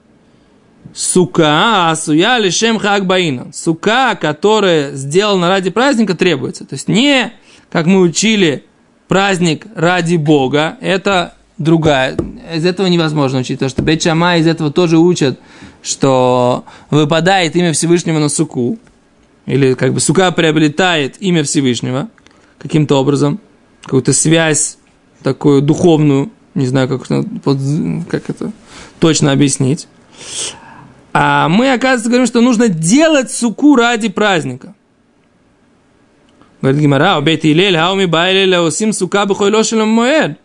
Сука, 0.94 1.90
асуя 1.90 2.38
лишем 2.38 2.78
хакбаина. 2.78 3.50
Сука, 3.52 4.14
которая 4.20 4.92
сделана 4.92 5.48
ради 5.48 5.70
праздника, 5.70 6.14
требуется. 6.14 6.64
То 6.64 6.74
есть 6.74 6.88
не, 6.88 7.32
как 7.70 7.86
мы 7.86 8.00
учили, 8.00 8.64
праздник 9.08 9.66
ради 9.74 10.16
Бога. 10.16 10.76
Это 10.80 11.34
другая. 11.56 12.16
Из 12.54 12.66
этого 12.66 12.88
невозможно 12.88 13.38
учить. 13.38 13.58
Потому 13.58 13.70
что 13.70 13.82
Бечама 13.82 14.36
из 14.36 14.46
этого 14.46 14.70
тоже 14.70 14.98
учат, 14.98 15.38
что 15.82 16.64
выпадает 16.90 17.56
имя 17.56 17.72
Всевышнего 17.72 18.18
на 18.18 18.28
суку. 18.28 18.78
Или 19.46 19.74
как 19.74 19.94
бы 19.94 20.00
сука 20.00 20.30
приобретает 20.30 21.16
имя 21.20 21.42
Всевышнего 21.42 22.08
каким-то 22.58 22.96
образом. 22.96 23.40
Какую-то 23.84 24.12
связь 24.12 24.78
такую 25.22 25.62
духовную. 25.62 26.30
Не 26.54 26.66
знаю, 26.66 26.88
как, 26.88 27.06
как 27.06 28.30
это 28.30 28.52
точно 29.00 29.32
объяснить. 29.32 29.88
А 31.12 31.48
мы, 31.48 31.72
оказывается, 31.72 32.08
говорим, 32.08 32.26
что 32.26 32.40
нужно 32.40 32.68
делать 32.68 33.30
суку 33.30 33.76
ради 33.76 34.08
праздника. 34.08 34.74
Говорит 36.60 36.80
Гимара, 36.80 37.16
обет 37.16 37.44
Илель, 37.44 37.76
хауми 37.76 38.06
байлеля 38.06 38.64
осим 38.64 38.92
сука 38.92 39.26
бухойлошелем 39.26 39.88
моед. 39.88 40.38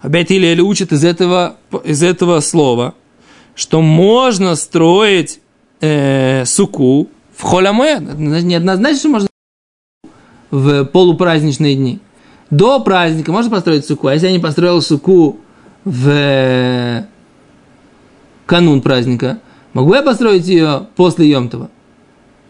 Обет 0.00 0.30
Илель 0.30 0.60
учит 0.60 0.92
из 0.92 1.04
этого, 1.04 1.56
из 1.84 2.02
этого 2.02 2.40
слова, 2.40 2.94
что 3.54 3.80
можно 3.80 4.56
строить 4.56 5.40
э, 5.80 6.44
суку 6.44 7.08
в 7.36 7.42
холямоед. 7.42 8.18
Не 8.18 8.54
однозначно, 8.56 8.98
что 8.98 9.08
можно 9.08 9.28
в 10.50 10.84
полупраздничные 10.86 11.76
дни. 11.76 12.00
До 12.50 12.80
праздника 12.80 13.30
можно 13.30 13.50
построить 13.50 13.86
суку, 13.86 14.08
а 14.08 14.14
если 14.14 14.26
я 14.26 14.32
не 14.32 14.40
построил 14.40 14.82
суку 14.82 15.38
в 15.84 17.04
канун 18.46 18.80
праздника– 18.82 19.38
Могу 19.72 19.94
я 19.94 20.02
построить 20.02 20.46
ее 20.46 20.86
после 20.96 21.28
Йомтова? 21.28 21.70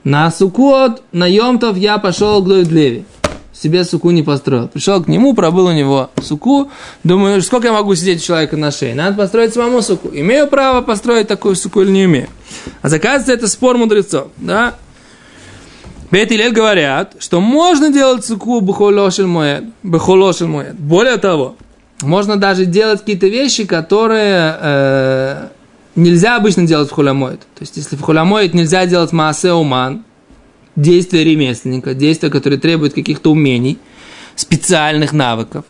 На 0.05 0.31
Сукот, 0.31 1.03
на 1.13 1.27
Йомтов 1.27 1.77
я 1.77 1.99
пошел 1.99 2.43
к 2.43 2.49
Леви. 2.49 3.05
Себе 3.53 3.85
суку 3.85 4.11
не 4.11 4.23
построил. 4.23 4.69
Пришел 4.69 5.03
к 5.03 5.09
нему, 5.09 5.35
пробыл 5.35 5.67
у 5.67 5.73
него 5.73 6.09
суку. 6.23 6.71
Думаю, 7.05 7.43
сколько 7.43 7.67
я 7.67 7.75
могу 7.75 7.95
сидеть 7.95 8.23
у 8.23 8.25
человека 8.25 8.57
на 8.57 8.71
шее? 8.71 8.95
Надо 8.95 9.19
построить 9.19 9.53
самому 9.53 9.83
суку. 9.83 10.09
Имею 10.13 10.47
право 10.47 10.81
построить 10.81 11.29
такую 11.29 11.57
суку 11.57 11.83
или 11.83 11.91
не 11.91 12.05
имею? 12.05 12.29
А 12.81 12.89
заказывается 12.89 13.33
это 13.35 13.49
спор 13.49 13.77
мудрецов. 13.77 14.29
Да? 14.39 14.77
Бет 16.11 16.33
и 16.33 16.49
говорят, 16.49 17.17
что 17.19 17.41
можно 17.41 17.93
делать 17.93 18.25
суку 18.25 18.63
бухолошель 18.63 19.27
моед. 19.27 19.65
Более 19.83 21.19
того, 21.19 21.57
можно 22.03 22.37
даже 22.37 22.67
делать 22.67 23.01
какие-то 23.01 23.29
вещи, 23.29 23.65
которые 23.65 24.57
э, 24.61 25.49
нельзя 25.97 26.37
обычно 26.37 26.67
делать 26.67 26.89
в 26.91 26.93
хулямоид. 26.93 27.41
То 27.41 27.61
есть, 27.61 27.77
если 27.77 27.97
в 27.97 28.03
хулямоид 28.03 28.55
нельзя 28.55 28.87
делать 28.87 29.13
маасе 29.13 29.53
уман, 29.53 30.05
действие 30.77 31.25
ремесленника, 31.25 31.95
действие, 31.95 32.31
которое 32.31 32.59
требует 32.59 32.95
каких-то 32.95 33.31
умений, 33.31 33.79
специальных 34.37 35.13
навыков, 35.13 35.65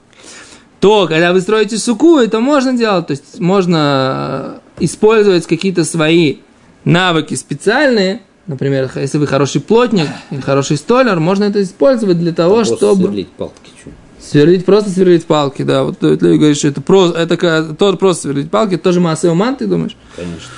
то, 0.78 1.06
когда 1.06 1.32
вы 1.32 1.40
строите 1.40 1.76
суку, 1.78 2.18
это 2.18 2.40
можно 2.40 2.72
делать. 2.72 3.06
То 3.08 3.10
есть, 3.12 3.40
можно 3.40 4.60
э, 4.78 4.84
использовать 4.84 5.46
какие-то 5.46 5.84
свои 5.84 6.36
навыки 6.84 7.34
специальные, 7.34 8.22
например, 8.46 8.90
если 8.94 9.18
вы 9.18 9.26
хороший 9.26 9.60
плотник 9.60 10.08
или 10.30 10.40
хороший 10.40 10.76
столер, 10.76 11.20
можно 11.20 11.44
это 11.44 11.62
использовать 11.62 12.18
для 12.18 12.32
того, 12.32 12.56
Просто 12.56 12.76
чтобы... 12.76 13.26
палки 13.36 13.70
чуть. 13.82 13.92
Сверлить, 14.30 14.64
просто 14.64 14.90
сверлить 14.90 15.24
палки, 15.24 15.62
да. 15.62 15.82
Вот 15.82 15.98
ты 15.98 16.14
говоришь, 16.14 16.58
что 16.58 16.68
это, 16.68 16.80
просто, 16.80 17.18
это 17.18 17.74
тот 17.74 17.98
просто 17.98 18.22
сверлить 18.22 18.48
палки, 18.48 18.74
это 18.74 18.84
тоже 18.84 19.00
масса 19.00 19.32
уман, 19.32 19.56
ты 19.56 19.66
думаешь? 19.66 19.96
Конечно. 20.14 20.48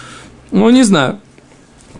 Ну, 0.50 0.68
не 0.68 0.82
знаю. 0.82 1.20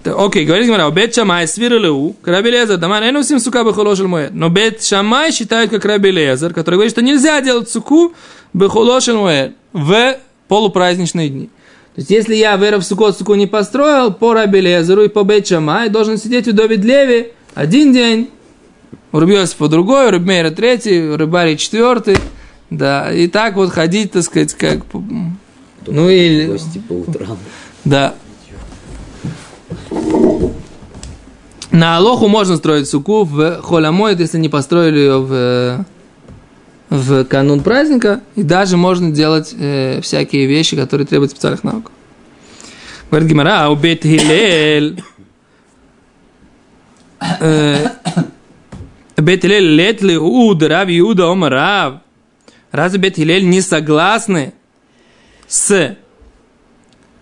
Окей, 0.05 0.45
говорит 0.45 0.67
Гимара, 0.67 0.91
бет 0.91 1.15
шамай 1.15 1.49
свирлеу, 1.49 2.15
краби 2.21 2.51
лезер, 2.51 2.77
даман 2.77 3.05
эну 3.05 3.23
сим 3.23 3.39
сука 3.39 3.65
бехолошел 3.65 4.07
моед. 4.07 4.35
Но 4.35 4.51
бет 4.51 4.83
шамай 4.83 5.33
считают 5.33 5.71
как 5.71 5.87
раби 5.87 6.11
лезер, 6.11 6.53
который 6.53 6.75
говорит, 6.75 6.93
что 6.93 7.01
нельзя 7.01 7.41
делать 7.41 7.71
суку 7.71 8.13
бехолошел 8.53 9.23
моед 9.23 9.55
в 9.73 10.19
полупраздничные 10.49 11.31
дни. 11.31 11.47
То 11.95 12.01
есть, 12.01 12.11
если 12.11 12.35
я 12.35 12.59
в 12.59 12.79
в 12.81 12.83
сукот 12.83 13.17
суку 13.17 13.35
не 13.35 13.47
построил, 13.47 14.13
по 14.13 14.35
раби 14.35 14.61
лезеру 14.61 15.05
и 15.05 15.09
по 15.09 15.23
бет 15.23 15.47
шамай 15.47 15.89
должен 15.89 16.19
сидеть 16.19 16.49
у 16.49 16.53
Довид 16.53 16.85
Леви 16.85 17.29
один 17.55 17.95
день, 17.95 18.29
Рубиосифа 19.13 19.69
другой, 19.69 20.11
Рубмейра 20.11 20.51
третий, 20.51 21.03
у 21.03 21.17
Рыбари 21.17 21.57
четвертый. 21.57 22.17
Да, 22.71 23.13
и 23.13 23.29
так 23.29 23.57
вот 23.57 23.71
ходить, 23.71 24.13
так 24.13 24.23
сказать, 24.23 24.55
как... 24.55 24.81
ну 25.87 26.09
или... 26.09 26.47
Гости 26.47 26.79
по 26.79 26.95
утрам. 26.95 27.37
Да. 27.85 28.15
На 31.71 31.99
Алоху 31.99 32.29
можно 32.29 32.57
строить 32.57 32.89
суку 32.89 33.25
в 33.25 33.61
Холямоид, 33.63 34.21
если 34.21 34.39
не 34.39 34.49
построили 34.49 34.99
ее 34.99 35.19
в, 35.21 35.87
в 36.89 37.25
канун 37.25 37.61
праздника. 37.61 38.21
И 38.37 38.43
даже 38.43 38.79
можно 38.79 39.11
делать 39.11 39.55
э, 39.59 40.01
всякие 40.03 40.47
вещи, 40.47 40.77
которые 40.77 41.07
требуют 41.07 41.33
специальных 41.33 41.65
навыков. 41.65 41.93
Говорит 43.11 43.29
Гимара, 43.29 43.67
а 43.67 43.69
у 43.69 43.77
Бет 43.77 44.03
Хилель... 44.03 45.03
Э, 49.17 49.23
Бет 49.23 49.43
Хилель 49.43 49.75
лет 49.75 50.03
ли 50.03 50.17
уд, 50.17 50.63
Рав 50.63 50.89
Иуда 50.89 51.31
Омар 51.31 51.53
Рав. 51.53 51.95
Разве 52.71 52.99
Бет 52.99 53.17
Хилель 53.17 53.49
не 53.49 53.61
согласны 53.61 54.55
с 55.47 55.97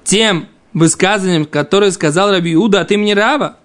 тем 0.05 0.49
высказыванием, 0.73 1.45
которое 1.45 1.91
сказал 1.91 2.31
Раби 2.31 2.55
Иуда 2.55 2.81
от 2.81 2.93
имени 2.93 3.13
Рава? 3.13 3.57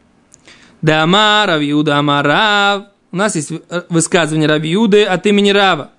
Да 0.82 1.04
Амар, 1.04 1.48
Раби 1.48 1.72
Иуда 1.72 1.98
Амар 1.98 2.26
Рав. 2.26 2.84
У 3.12 3.18
нас 3.18 3.36
есть 3.36 3.52
высказывание 3.90 4.50
Раби 4.50 4.74
Иуды 4.74 5.04
от 5.04 5.26
имени 5.26 5.52
Рава. 5.52 5.92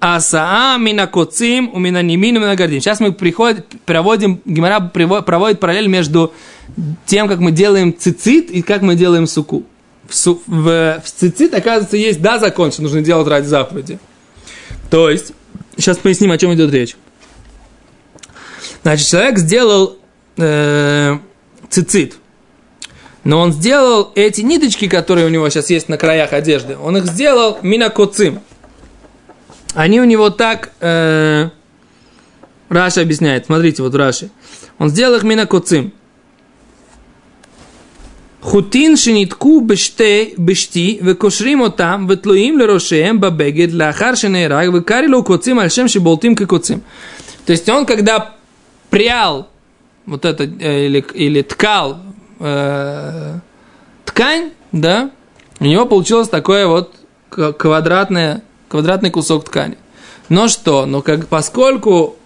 Асаа 0.00 0.76
мина 0.78 1.06
коцим 1.06 1.70
у 1.72 1.78
мина 1.78 2.02
немин 2.02 2.34
мина 2.34 2.56
гордим. 2.56 2.80
Сейчас 2.80 3.00
мы 3.00 3.12
приходим, 3.12 3.64
проводим, 3.86 4.40
Гимара 4.44 4.80
проводит 4.80 5.60
параллель 5.60 5.88
между 5.88 6.32
тем, 7.06 7.26
как 7.26 7.38
мы 7.38 7.52
делаем 7.52 7.96
цицит 7.96 8.50
и 8.50 8.60
как 8.60 8.82
мы 8.82 8.96
делаем 8.96 9.26
суку 9.26 9.64
в, 10.08 10.14
су, 10.14 10.42
в, 10.46 11.02
цицит, 11.04 11.54
оказывается, 11.54 11.96
есть 11.96 12.20
да 12.20 12.38
закон, 12.38 12.72
что 12.72 12.82
нужно 12.82 13.02
делать 13.02 13.26
ради 13.28 13.46
заповеди. 13.46 13.98
То 14.90 15.10
есть, 15.10 15.32
сейчас 15.76 15.98
поясним, 15.98 16.32
о 16.32 16.38
чем 16.38 16.54
идет 16.54 16.72
речь. 16.72 16.96
Значит, 18.82 19.08
человек 19.08 19.38
сделал 19.38 19.98
э, 20.36 21.18
цицит, 21.70 22.16
но 23.24 23.40
он 23.40 23.52
сделал 23.52 24.12
эти 24.14 24.42
ниточки, 24.42 24.88
которые 24.88 25.26
у 25.26 25.30
него 25.30 25.48
сейчас 25.48 25.70
есть 25.70 25.88
на 25.88 25.96
краях 25.96 26.32
одежды, 26.32 26.76
он 26.76 26.96
их 26.96 27.06
сделал 27.06 27.58
минакоцим. 27.62 28.40
Они 29.74 30.00
у 30.00 30.04
него 30.04 30.30
так... 30.30 30.72
Э, 30.80 31.48
Раша 32.68 33.02
объясняет, 33.02 33.46
смотрите, 33.46 33.82
вот 33.82 33.94
Раши. 33.94 34.30
Он 34.78 34.88
сделал 34.88 35.16
их 35.16 35.22
минакоцим. 35.22 35.92
חוטין 38.43 38.97
שניתקו 38.97 39.61
בשתי, 39.67 40.33
בשתי 40.39 40.99
וקושרים 41.05 41.61
אותם 41.61 42.05
ותלויים 42.09 42.57
לראשיהם 42.57 43.21
בבגד 43.21 43.71
לאחר 43.71 44.15
שנהרג 44.15 44.69
וקרי 44.73 45.07
לו 45.07 45.23
קוצים 45.23 45.59
על 45.59 45.69
שם 45.69 45.87
שבולטים 45.87 46.35
כקוצים. 46.35 46.79
То 47.45 47.53
есть 47.53 47.67
он, 47.67 47.87
когда 47.87 48.35
прял 48.91 49.47
вот 50.05 50.23
это, 50.23 50.43
или, 50.43 51.03
или 51.13 51.41
ткал 51.41 51.97
э, 52.39 53.35
ткань, 54.05 54.51
да, 54.71 55.09
у 55.59 55.65
него 55.65 55.87
получилось 55.87 56.29
такое 56.29 56.67
вот 56.67 56.93
квадратное, 57.29 58.43
квадратный 58.67 59.09
кусок 59.09 59.45
ткани. 59.45 59.77
Но 60.29 60.47
что? 60.47 60.85
Но 60.85 61.01
как, 61.01 61.27
поскольку 61.27 62.17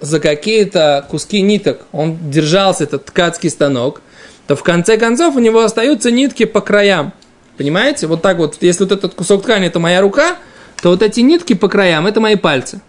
за 0.00 0.20
какие-то 0.20 1.06
куски 1.10 1.40
ниток 1.40 1.80
он 1.92 2.30
держался, 2.30 2.84
этот 2.84 3.06
ткацкий 3.06 3.50
станок, 3.50 4.02
то 4.51 4.57
в 4.57 4.63
конце 4.63 4.97
концов 4.97 5.37
у 5.37 5.39
него 5.39 5.61
остаются 5.61 6.11
нитки 6.11 6.43
по 6.43 6.59
краям. 6.59 7.13
Понимаете? 7.55 8.07
Вот 8.07 8.21
так 8.21 8.37
вот, 8.37 8.57
если 8.59 8.83
вот 8.83 8.91
этот 8.91 9.13
кусок 9.13 9.43
ткани 9.43 9.67
это 9.67 9.79
моя 9.79 10.01
рука, 10.01 10.35
то 10.81 10.89
вот 10.89 11.01
эти 11.01 11.21
нитки 11.21 11.53
по 11.53 11.69
краям 11.69 12.05
это 12.05 12.19
мои 12.19 12.35
пальцы. 12.35 12.81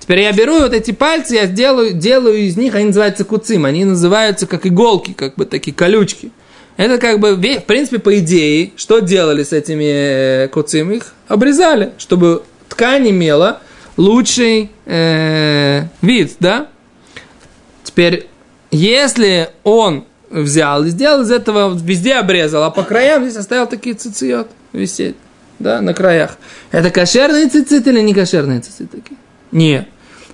Теперь 0.00 0.22
я 0.22 0.32
беру 0.32 0.58
вот 0.58 0.74
эти 0.74 0.90
пальцы, 0.90 1.36
я 1.36 1.46
делаю, 1.46 1.92
делаю 1.92 2.38
из 2.38 2.56
них, 2.56 2.74
они 2.74 2.86
называются 2.86 3.24
куцим, 3.24 3.64
они 3.64 3.84
называются 3.84 4.48
как 4.48 4.66
иголки, 4.66 5.12
как 5.12 5.36
бы 5.36 5.44
такие 5.44 5.72
колючки. 5.72 6.32
Это 6.76 6.98
как 6.98 7.20
бы, 7.20 7.36
в 7.36 7.60
принципе, 7.60 8.00
по 8.00 8.18
идее, 8.18 8.72
что 8.74 8.98
делали 8.98 9.44
с 9.44 9.52
этими 9.52 10.46
э, 10.46 10.48
куцим? 10.48 10.90
Их 10.90 11.14
обрезали, 11.28 11.92
чтобы 11.96 12.42
ткань 12.68 13.08
имела 13.08 13.60
лучший 13.96 14.72
э, 14.84 15.82
вид, 16.02 16.32
да? 16.40 16.66
Теперь, 17.84 18.26
если 18.72 19.50
он 19.62 20.06
взял 20.42 20.84
и 20.84 20.90
сделал 20.90 21.22
из 21.22 21.30
этого, 21.30 21.78
везде 21.78 22.14
обрезал, 22.14 22.64
а 22.64 22.70
по 22.70 22.82
краям 22.82 23.24
здесь 23.24 23.36
оставил 23.36 23.66
такие 23.66 23.94
цициот 23.94 24.48
висеть, 24.72 25.16
да, 25.58 25.80
на 25.80 25.94
краях. 25.94 26.36
Это 26.72 26.90
кошерные 26.90 27.48
цицит 27.48 27.86
или 27.86 28.00
не 28.00 28.12
кошерные 28.12 28.60
цицит 28.60 28.90
такие? 28.90 29.16
Нет. 29.52 29.88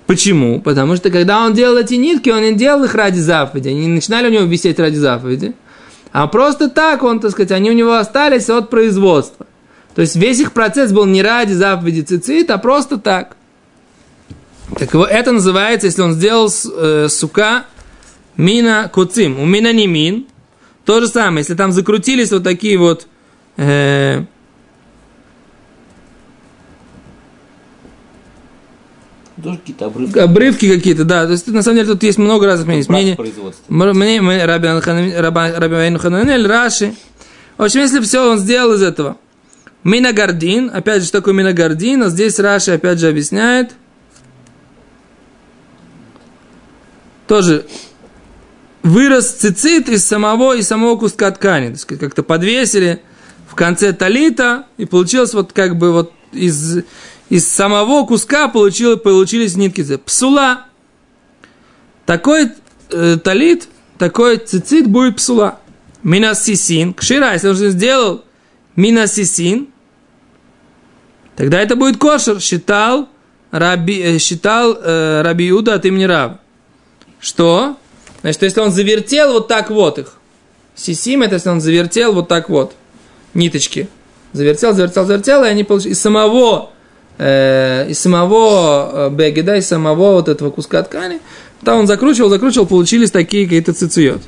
Почему? 0.07 0.61
Потому 0.61 0.97
что 0.97 1.11
когда 1.11 1.45
он 1.45 1.53
делал 1.53 1.77
эти 1.77 1.95
нитки, 1.95 2.31
он 2.31 2.43
не 2.43 2.55
делал 2.55 2.83
их 2.85 2.95
ради 2.95 3.21
заповеди. 3.21 3.69
Они 3.69 3.83
не 3.83 3.95
начинали 3.95 4.27
у 4.27 4.31
него 4.31 4.45
висеть 4.45 4.81
ради 4.81 4.97
заповеди. 4.97 5.55
А 6.13 6.27
просто 6.27 6.69
так 6.69 7.03
он, 7.05 7.21
так 7.21 7.31
сказать, 7.31 7.53
они 7.53 7.71
у 7.71 7.75
него 7.75 7.95
остались 7.95 8.51
от 8.51 8.71
производства. 8.71 9.47
То 9.95 10.03
есть 10.03 10.17
весь 10.17 10.41
их 10.41 10.53
процесс 10.53 10.93
был 10.93 11.05
не 11.05 11.23
ради 11.23 11.53
заповеди 11.53 12.01
цицит, 12.01 12.51
а 12.51 12.59
просто 12.59 12.99
так. 12.99 13.37
Так 14.77 14.95
вот, 14.95 15.11
это 15.11 15.31
называется, 15.33 15.87
если 15.87 16.03
он 16.03 16.15
сделал 16.15 16.49
э, 16.49 17.09
сука 17.09 17.67
мина 18.37 18.90
куцим. 18.93 19.40
У 19.40 19.47
мина 19.47 19.73
не 19.73 19.87
мин. 19.87 20.27
То 20.85 21.01
же 21.01 21.09
самое, 21.09 21.38
если 21.40 21.55
там 21.55 21.73
закрутились 21.73 22.33
вот 22.33 22.43
такие 22.43 22.79
вот 22.79 23.07
э, 23.57 24.25
Тоже 29.43 29.59
какие-то 29.59 29.87
обрывки. 29.87 30.19
обрывки 30.19 30.75
какие-то, 30.75 31.05
да. 31.05 31.27
То 31.27 31.33
есть 31.33 31.47
на 31.47 31.62
самом 31.62 31.77
деле 31.79 31.88
тут 31.93 32.03
есть 32.03 32.19
много 32.19 32.47
разных 32.47 32.66
мнений. 32.66 32.85
Мнение, 32.88 33.16
производства. 33.16 33.64
мне, 33.69 34.21
мы, 34.21 34.45
Раби 34.45 34.69
Раби 34.69 35.97
Хананель, 35.99 36.47
Раши. 36.47 36.95
В 37.57 37.62
общем, 37.62 37.81
если 37.81 38.01
все 38.01 38.31
он 38.31 38.38
сделал 38.38 38.75
из 38.75 38.83
этого. 38.83 39.16
Минагардин, 39.83 40.71
опять 40.73 41.03
же, 41.03 41.09
что 41.09 41.19
такое 41.19 41.33
минагардин, 41.33 42.03
а 42.03 42.09
здесь 42.11 42.38
Раши 42.38 42.73
опять 42.73 42.99
же 42.99 43.09
объясняет. 43.09 43.73
Тоже 47.27 47.64
вырос 48.83 49.33
цицит 49.33 49.88
из 49.88 50.05
самого, 50.05 50.57
из 50.57 50.66
самого 50.66 50.97
куска 50.97 51.31
ткани. 51.31 51.66
То 51.66 51.73
есть 51.73 51.85
как-то 51.87 52.23
подвесили 52.23 53.03
в 53.49 53.55
конце 53.55 53.93
талита, 53.93 54.66
и 54.77 54.85
получилось 54.85 55.35
вот 55.35 55.53
как 55.53 55.77
бы 55.77 55.93
вот 55.93 56.12
из, 56.33 56.85
из 57.29 57.49
самого 57.49 58.07
куска 58.07 58.49
получил, 58.49 58.97
получились 58.97 59.57
нитки. 59.57 59.85
Псула. 59.97 60.66
Такой 62.07 62.51
э, 62.90 63.19
талит, 63.23 63.69
такой 63.99 64.38
цицит 64.38 64.87
будет 64.87 65.16
псула. 65.16 65.61
Минасисин. 66.03 66.95
Кшира, 66.95 67.35
если 67.35 67.49
он 67.49 67.57
же 67.57 67.71
сделал 67.71 68.25
минасисин, 68.75 69.69
тогда 71.37 71.61
это 71.61 71.77
будет 71.77 71.99
кошер. 71.99 72.40
Считал 72.40 73.09
Раби, 73.51 74.01
э, 74.01 74.19
считал 74.19 74.75
э, 74.75 75.23
Раби 75.23 75.47
Юда 75.47 75.75
от 75.75 75.85
имени 75.85 76.05
Рав. 76.05 76.38
Что? 77.21 77.77
Значит, 78.23 78.43
если 78.43 78.61
он 78.61 78.71
завертел 78.71 79.33
вот 79.33 79.49
так 79.49 79.71
вот 79.71 79.99
их. 79.99 80.15
Сисим, 80.75 81.23
это 81.23 81.35
если 81.35 81.49
он 81.49 81.61
завертел 81.61 82.13
вот 82.13 82.29
так 82.29 82.49
вот. 82.49 82.75
Ниточки. 83.35 83.89
Завертел, 84.33 84.75
завертел, 84.75 85.07
завертел, 85.07 85.45
и 85.45 85.49
они 85.49 85.65
получили 85.65 85.93
из 85.93 86.01
самого 86.01 86.71
э, 87.19 87.87
из 87.89 87.99
самого 87.99 89.09
э, 89.09 89.11
бегеда, 89.11 89.57
из 89.57 89.67
самого 89.67 90.13
вот 90.13 90.29
этого 90.29 90.51
куска 90.51 90.83
ткани, 90.83 91.21
там 91.65 91.81
он 91.81 91.87
закручивал, 91.87 92.31
закручивал, 92.31 92.67
получились 92.67 93.11
такие 93.11 93.45
какие-то 93.45 93.73
цициот. 93.73 94.23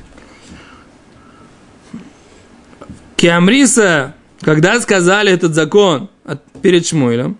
Киамриса, 3.15 4.13
когда 4.41 4.79
сказали 4.81 5.31
этот 5.31 5.55
закон 5.55 6.09
перед 6.61 6.85
Шмуилем, 6.85 7.37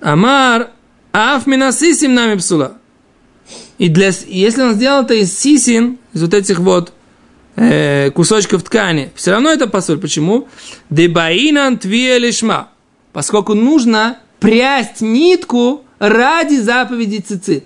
Амар 0.00 0.68
Аф 1.12 1.46
минасисим 1.46 2.14
нами 2.14 2.36
псула. 2.36 2.77
И 3.78 3.88
для, 3.88 4.10
если 4.26 4.62
он 4.62 4.74
сделал 4.74 5.04
это 5.04 5.14
из 5.14 5.36
сисин, 5.38 5.98
из 6.12 6.22
вот 6.22 6.34
этих 6.34 6.58
вот 6.58 6.92
э, 7.56 8.10
кусочков 8.10 8.64
ткани, 8.64 9.10
все 9.14 9.30
равно 9.30 9.50
это 9.50 9.68
посоль. 9.68 9.98
Почему? 9.98 10.48
Дебаинан 10.90 11.78
лишма. 11.82 12.70
Поскольку 13.12 13.54
нужно 13.54 14.18
прясть 14.40 15.00
нитку 15.00 15.84
ради 15.98 16.56
заповеди 16.56 17.18
цицит. 17.18 17.64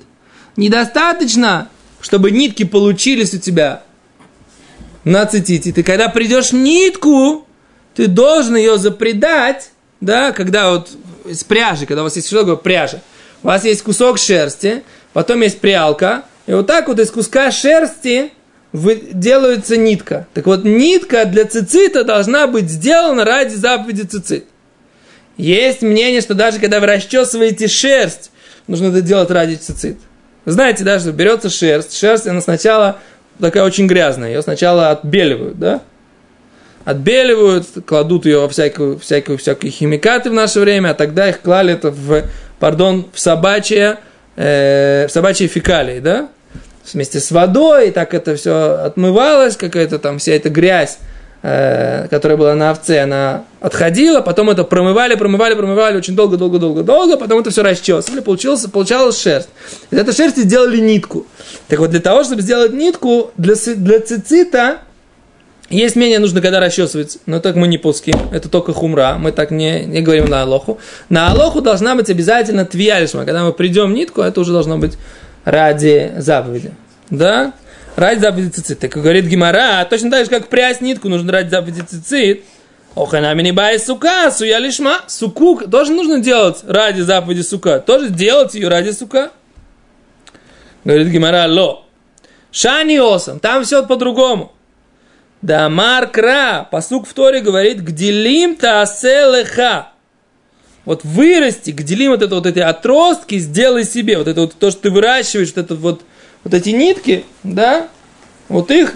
Недостаточно, 0.57 1.69
чтобы 2.01 2.31
нитки 2.31 2.65
получились 2.65 3.35
у 3.35 3.39
тебя 3.39 3.83
на 5.05 5.25
циците. 5.27 5.73
Ты 5.73 5.83
когда 5.83 6.09
придешь 6.09 6.53
нитку, 6.53 7.47
ты 7.95 8.07
должен 8.07 8.57
ее 8.57 8.79
запредать, 8.79 9.71
да, 10.01 10.33
когда 10.33 10.73
вот 10.73 10.91
из 11.25 11.45
пряжи, 11.45 11.87
когда 11.87 12.03
у 12.03 12.05
вас 12.05 12.17
есть 12.17 12.29
что 12.29 12.41
такое 12.41 12.57
пряжа. 12.57 13.01
У 13.43 13.49
вас 13.49 13.65
есть 13.65 13.83
кусок 13.83 14.19
шерсти, 14.19 14.83
потом 15.13 15.43
есть 15.43 15.61
прялка, 15.61 16.23
и 16.47 16.53
вот 16.53 16.67
так 16.67 16.89
вот 16.89 16.99
из 16.99 17.11
куска 17.11 17.51
шерсти 17.51 18.33
делается 18.73 19.77
нитка. 19.77 20.27
Так 20.35 20.47
вот, 20.47 20.65
нитка 20.65 21.25
для 21.25 21.45
цицита 21.45 22.05
должна 22.05 22.47
быть 22.47 22.71
сделана 22.71 23.25
ради 23.25 23.55
заповеди 23.55 24.03
цицит. 24.03 24.47
Есть 25.37 25.83
мнение, 25.83 26.21
что 26.21 26.35
даже 26.35 26.59
когда 26.59 26.81
вы 26.81 26.87
расчесываете 26.87 27.69
шерсть, 27.69 28.31
нужно 28.67 28.89
это 28.89 29.01
делать 29.01 29.31
ради 29.31 29.55
цицит. 29.55 29.99
Знаете, 30.45 30.85
да, 30.85 30.99
что 30.99 31.13
берется 31.13 31.51
шерсть, 31.51 31.97
шерсть, 31.97 32.27
она 32.27 32.41
сначала 32.41 32.99
такая 33.39 33.65
очень 33.65 33.87
грязная, 33.87 34.31
ее 34.31 34.43
сначала 34.43 34.91
отбеливают, 34.91 35.59
да? 35.59 35.83
Отбеливают, 36.85 37.67
кладут 37.87 38.27
ее 38.27 38.41
во 38.41 38.49
всякую, 38.49 38.99
всякую, 38.99 39.39
всякие 39.39 39.71
химикаты 39.71 40.31
в 40.31 40.33
наше 40.33 40.59
время, 40.61 40.91
а 40.91 40.95
тогда 40.95 41.29
их 41.29 41.41
клали 41.41 41.75
это 41.75 41.91
в, 41.91 42.25
пардон, 42.59 43.09
в 43.13 43.21
собачье, 43.21 43.99
э, 44.37 45.07
в 45.09 45.13
собачьи 45.13 45.47
фекалии, 45.47 46.01
да? 46.01 46.29
Вместе 46.93 47.21
с 47.21 47.31
водой, 47.31 47.89
и 47.89 47.91
так 47.91 48.13
это 48.13 48.35
все 48.37 48.85
отмывалось, 48.85 49.57
какая-то 49.57 49.99
там 49.99 50.19
вся 50.19 50.33
эта 50.33 50.51
грязь 50.51 50.99
Э, 51.45 52.07
которая 52.09 52.39
была 52.39 52.55
на 52.55 52.71
овце, 52.71 53.01
она 53.01 53.45
отходила, 53.61 54.21
потом 54.21 54.51
это 54.51 54.63
промывали, 54.63 55.17
промывали, 55.17 55.57
промывали 55.57 55.97
очень 55.97 56.15
долго, 56.15 56.37
долго, 56.37 56.61
долго, 56.61 56.85
долго, 56.85 57.17
потом 57.17 57.41
это 57.41 57.51
все 57.51 57.65
расчесывали, 57.65 58.21
получилось, 58.21 58.65
получалась 58.73 59.21
шерсть. 59.21 59.49
Из 59.91 59.99
этой 59.99 60.15
шерсти 60.15 60.43
сделали 60.43 60.79
нитку. 60.79 61.27
Так 61.67 61.81
вот, 61.81 61.91
для 61.91 61.99
того, 61.99 62.23
чтобы 62.23 62.43
сделать 62.43 62.73
нитку, 62.73 63.33
для, 63.37 63.57
для 63.57 63.99
цицита 63.99 64.83
есть 65.73 65.97
мнение, 65.97 66.19
нужно 66.19 66.41
когда 66.41 66.61
расчесывать, 66.61 67.19
но 67.27 67.41
так 67.41 67.57
мы 67.57 67.67
не 67.67 67.79
пуским, 67.79 68.15
это 68.33 68.49
только 68.49 68.73
хумра, 68.73 69.17
мы 69.19 69.33
так 69.33 69.51
не, 69.51 69.85
не 69.85 70.01
говорим 70.01 70.27
на 70.27 70.43
алоху. 70.43 70.79
На 71.09 71.31
алоху 71.31 71.61
должна 71.61 71.95
быть 71.95 72.11
обязательно 72.11 72.65
твиалишма, 72.65 73.25
когда 73.25 73.43
мы 73.45 73.53
придем 73.53 73.95
нитку, 73.95 74.21
это 74.21 74.41
уже 74.41 74.53
должно 74.53 74.79
быть 74.79 74.99
ради 75.45 76.13
заповеди. 76.19 76.73
Да? 77.11 77.53
ради 77.97 78.21
заповеди 78.21 78.51
цицит. 78.51 78.79
Так 78.79 78.93
говорит 78.93 79.27
Гимара, 79.27 79.85
точно 79.89 80.11
так 80.11 80.25
же, 80.25 80.31
как 80.31 80.49
прясть 80.49 80.81
нитку 80.81 81.09
нужно 81.09 81.33
ради 81.33 81.51
заповеди 81.51 81.81
цицит. 81.81 82.45
Оханами 82.95 83.43
не 83.43 83.53
бай 83.53 83.79
сука, 83.79 84.31
суя 84.31 84.59
лишма. 84.59 85.01
Суку 85.07 85.61
тоже 85.69 85.93
нужно 85.93 86.21
делать 86.21 86.59
ради 86.67 87.01
заповеди 87.01 87.43
сука. 87.43 87.81
Тоже 87.81 88.11
делать 88.11 88.55
ее 88.55 88.69
ради 88.69 88.91
сука. 88.91 89.31
Говорит 90.85 91.09
Гимара, 91.09 91.47
ло. 91.49 91.87
Шани 92.51 92.99
осам, 92.99 93.41
там 93.41 93.65
все 93.65 93.87
по-другому. 93.87 94.53
Да 95.43 95.69
маркра, 95.69 96.67
посук 96.71 97.07
в 97.07 97.13
Торе 97.13 97.41
говорит, 97.41 97.81
гделим 97.81 98.57
тааселеха. 98.57 99.89
Вот 100.85 101.05
вырасти, 101.05 101.71
гделим 101.71 102.13
вот 102.13 102.23
это 102.23 102.35
вот 102.35 102.47
эти 102.47 102.61
отростки, 102.61 103.39
сделай 103.39 103.85
себе. 103.85 104.19
Вот 104.19 104.29
это 104.29 104.43
вот 104.43 104.55
то, 104.55 104.71
что 104.71 104.83
ты 104.83 104.91
выращиваешь, 104.91 105.53
вот 105.55 105.65
это 105.65 105.75
вот 105.75 106.03
вот 106.45 106.55
эти 106.55 106.71
нитки, 106.71 107.25
да, 107.43 107.89
вот 108.49 108.71
их 108.71 108.95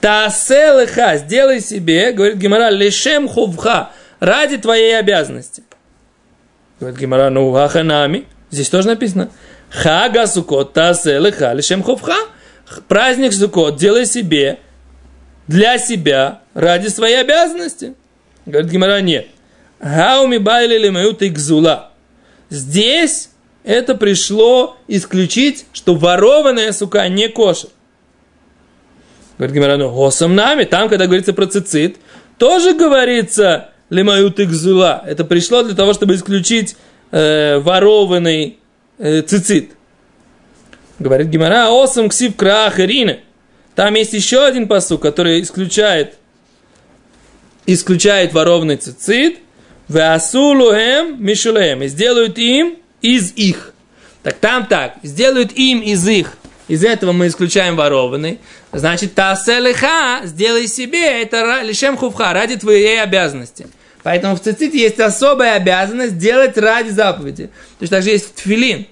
таселыха, 0.00 1.16
сделай 1.16 1.60
себе, 1.60 2.12
говорит 2.12 2.36
Гимара, 2.36 2.70
лишем 2.70 3.28
хувха, 3.28 3.90
ради 4.20 4.58
твоей 4.58 4.98
обязанности. 4.98 5.64
Говорит 6.78 6.98
Гимара, 6.98 7.30
ну 7.30 7.52
хаханами, 7.52 8.26
здесь 8.50 8.68
тоже 8.68 8.88
написано, 8.88 9.30
хага 9.70 10.26
сукот 10.26 10.72
таселыха, 10.72 11.52
лишем 11.52 11.82
хувха, 11.82 12.16
праздник 12.86 13.32
сукот, 13.32 13.76
делай 13.76 14.06
себе, 14.06 14.60
для 15.46 15.78
себя, 15.78 16.40
ради 16.54 16.88
своей 16.88 17.20
обязанности. 17.20 17.94
Говорит 18.46 18.70
Гимара, 18.70 19.00
нет. 19.00 19.28
Хауми 19.80 20.38
байли 20.38 20.78
лимают 20.78 21.20
гзула. 21.20 21.90
Здесь 22.50 23.30
это 23.64 23.94
пришло 23.94 24.76
исключить, 24.88 25.66
что 25.72 25.94
ворованная 25.94 26.72
сука 26.72 27.08
не 27.08 27.28
кошер. 27.28 27.70
Говорит 29.38 29.56
Гимара, 29.56 29.76
ну, 29.76 29.90
госом 29.90 30.34
нами, 30.34 30.64
там, 30.64 30.88
когда 30.88 31.06
говорится 31.06 31.32
про 31.32 31.46
цицит, 31.46 31.96
тоже 32.38 32.74
говорится 32.74 33.70
лемают 33.90 34.38
экзула. 34.40 35.02
Это 35.06 35.24
пришло 35.24 35.62
для 35.62 35.74
того, 35.74 35.92
чтобы 35.92 36.14
исключить 36.14 36.76
э, 37.10 37.58
ворованный 37.58 38.58
э, 38.98 39.22
цицит. 39.22 39.72
Говорит 40.98 41.28
Гимара, 41.28 41.70
осам 41.70 42.08
ксив 42.08 42.36
краах 42.36 42.78
ирина. 42.78 43.18
Там 43.74 43.94
есть 43.94 44.12
еще 44.12 44.44
один 44.44 44.68
посук, 44.68 45.02
который 45.02 45.40
исключает, 45.42 46.16
исключает 47.66 48.32
ворованный 48.32 48.76
цицит. 48.76 49.38
Веасулуэм 49.88 51.22
мишулэм. 51.22 51.82
И 51.82 51.88
сделают 51.88 52.38
им 52.38 52.76
из 53.02 53.32
их. 53.32 53.74
Так 54.22 54.34
там 54.34 54.66
так. 54.66 54.96
Сделают 55.02 55.52
им 55.52 55.80
из 55.80 56.06
их. 56.08 56.36
Из 56.68 56.82
этого 56.82 57.12
мы 57.12 57.26
исключаем 57.26 57.76
ворованный. 57.76 58.40
Значит, 58.72 59.14
таселиха, 59.14 60.20
сделай 60.24 60.66
себе, 60.66 61.22
это 61.22 61.60
лишем 61.62 61.96
хувха, 61.96 62.32
ради 62.32 62.56
твоей 62.56 63.02
обязанности. 63.02 63.66
Поэтому 64.02 64.36
в 64.36 64.40
циците 64.40 64.78
есть 64.78 64.98
особая 64.98 65.56
обязанность 65.56 66.16
делать 66.16 66.56
ради 66.56 66.88
заповеди. 66.88 67.50
Точно 67.78 67.96
так 67.96 68.04
же 68.04 68.10
есть 68.10 68.28
в 68.28 68.34
тфилин. 68.34 68.86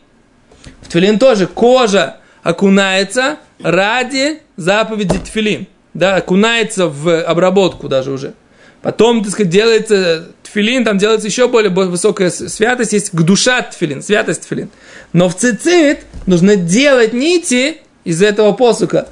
В 0.83 0.89
тфилин 0.89 1.19
тоже 1.19 1.47
кожа 1.47 2.19
окунается 2.43 3.39
ради 3.63 4.41
заповеди 4.57 5.19
тфилин. 5.19 5.67
Да, 5.95 6.17
окунается 6.17 6.89
в 6.89 7.23
обработку 7.23 7.89
даже 7.89 8.13
уже. 8.13 8.35
Потом, 8.81 9.23
так 9.23 9.33
сказать, 9.33 9.51
делается 9.51 10.29
тфилин, 10.43 10.85
там 10.85 10.99
делается 10.99 11.29
еще 11.29 11.49
более 11.49 11.71
высокая 11.71 12.31
святость, 12.31 12.93
есть 12.93 13.15
душа 13.15 13.63
тфилин, 13.63 14.03
святость 14.03 14.43
тфилин. 14.43 14.71
Но 15.13 15.29
в 15.29 15.37
цицит 15.37 16.01
нужно 16.27 16.57
делать 16.57 17.13
нити 17.13 17.79
из 18.05 18.23
этого 18.23 18.53
посука. 18.53 19.09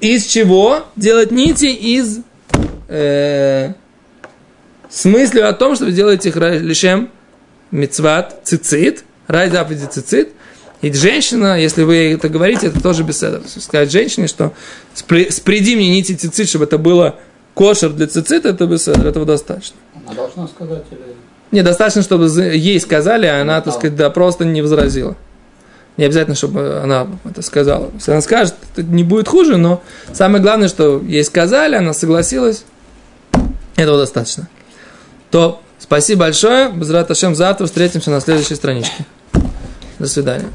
Из 0.00 0.24
чего? 0.26 0.84
Делать 0.96 1.30
нити 1.30 1.66
из 1.66 2.20
э, 2.88 3.72
с 4.88 5.04
мыслью 5.04 5.48
о 5.48 5.52
том, 5.52 5.74
что 5.74 5.86
вы 5.86 5.92
делаете 5.92 6.30
их 6.30 6.36
лишем 6.36 7.10
мецват 7.70 8.40
цицит, 8.44 9.04
ради 9.26 9.52
заповеди 9.52 9.86
цицит. 9.86 10.30
И 10.84 10.92
женщина, 10.92 11.58
если 11.58 11.82
вы 11.82 12.12
это 12.12 12.28
говорите, 12.28 12.66
это 12.66 12.78
тоже 12.82 13.04
беседа. 13.04 13.40
Сказать 13.46 13.90
женщине, 13.90 14.26
что 14.26 14.52
спреди 14.92 15.76
мне 15.76 15.88
нити 15.88 16.12
цицит, 16.12 16.46
чтобы 16.46 16.66
это 16.66 16.76
было 16.76 17.16
кошер 17.54 17.88
для 17.88 18.06
цицит, 18.06 18.44
это 18.44 18.66
беседа, 18.66 19.08
этого 19.08 19.24
достаточно. 19.24 19.76
Она 20.04 20.14
должна 20.14 20.46
сказать 20.46 20.84
или... 20.90 21.00
Недостаточно, 21.52 22.02
чтобы 22.02 22.26
ей 22.26 22.78
сказали, 22.80 23.24
а 23.24 23.40
она, 23.40 23.62
так 23.62 23.72
сказать, 23.72 23.96
да, 23.96 24.10
просто 24.10 24.44
не 24.44 24.60
возразила. 24.60 25.16
Не 25.96 26.04
обязательно, 26.04 26.36
чтобы 26.36 26.80
она 26.82 27.06
это 27.24 27.40
сказала. 27.40 27.90
Если 27.94 28.10
она 28.10 28.20
скажет, 28.20 28.54
это 28.72 28.82
не 28.82 29.04
будет 29.04 29.26
хуже, 29.26 29.56
но 29.56 29.82
самое 30.12 30.42
главное, 30.42 30.68
что 30.68 31.00
ей 31.00 31.24
сказали, 31.24 31.76
она 31.76 31.94
согласилась, 31.94 32.64
этого 33.76 33.96
достаточно. 33.96 34.50
То 35.30 35.62
спасибо 35.78 36.20
большое. 36.20 36.70
Без 36.72 36.90
Раташем 36.90 37.34
завтра 37.34 37.64
встретимся 37.64 38.10
на 38.10 38.20
следующей 38.20 38.56
страничке. 38.56 39.06
До 39.98 40.06
свидания. 40.06 40.50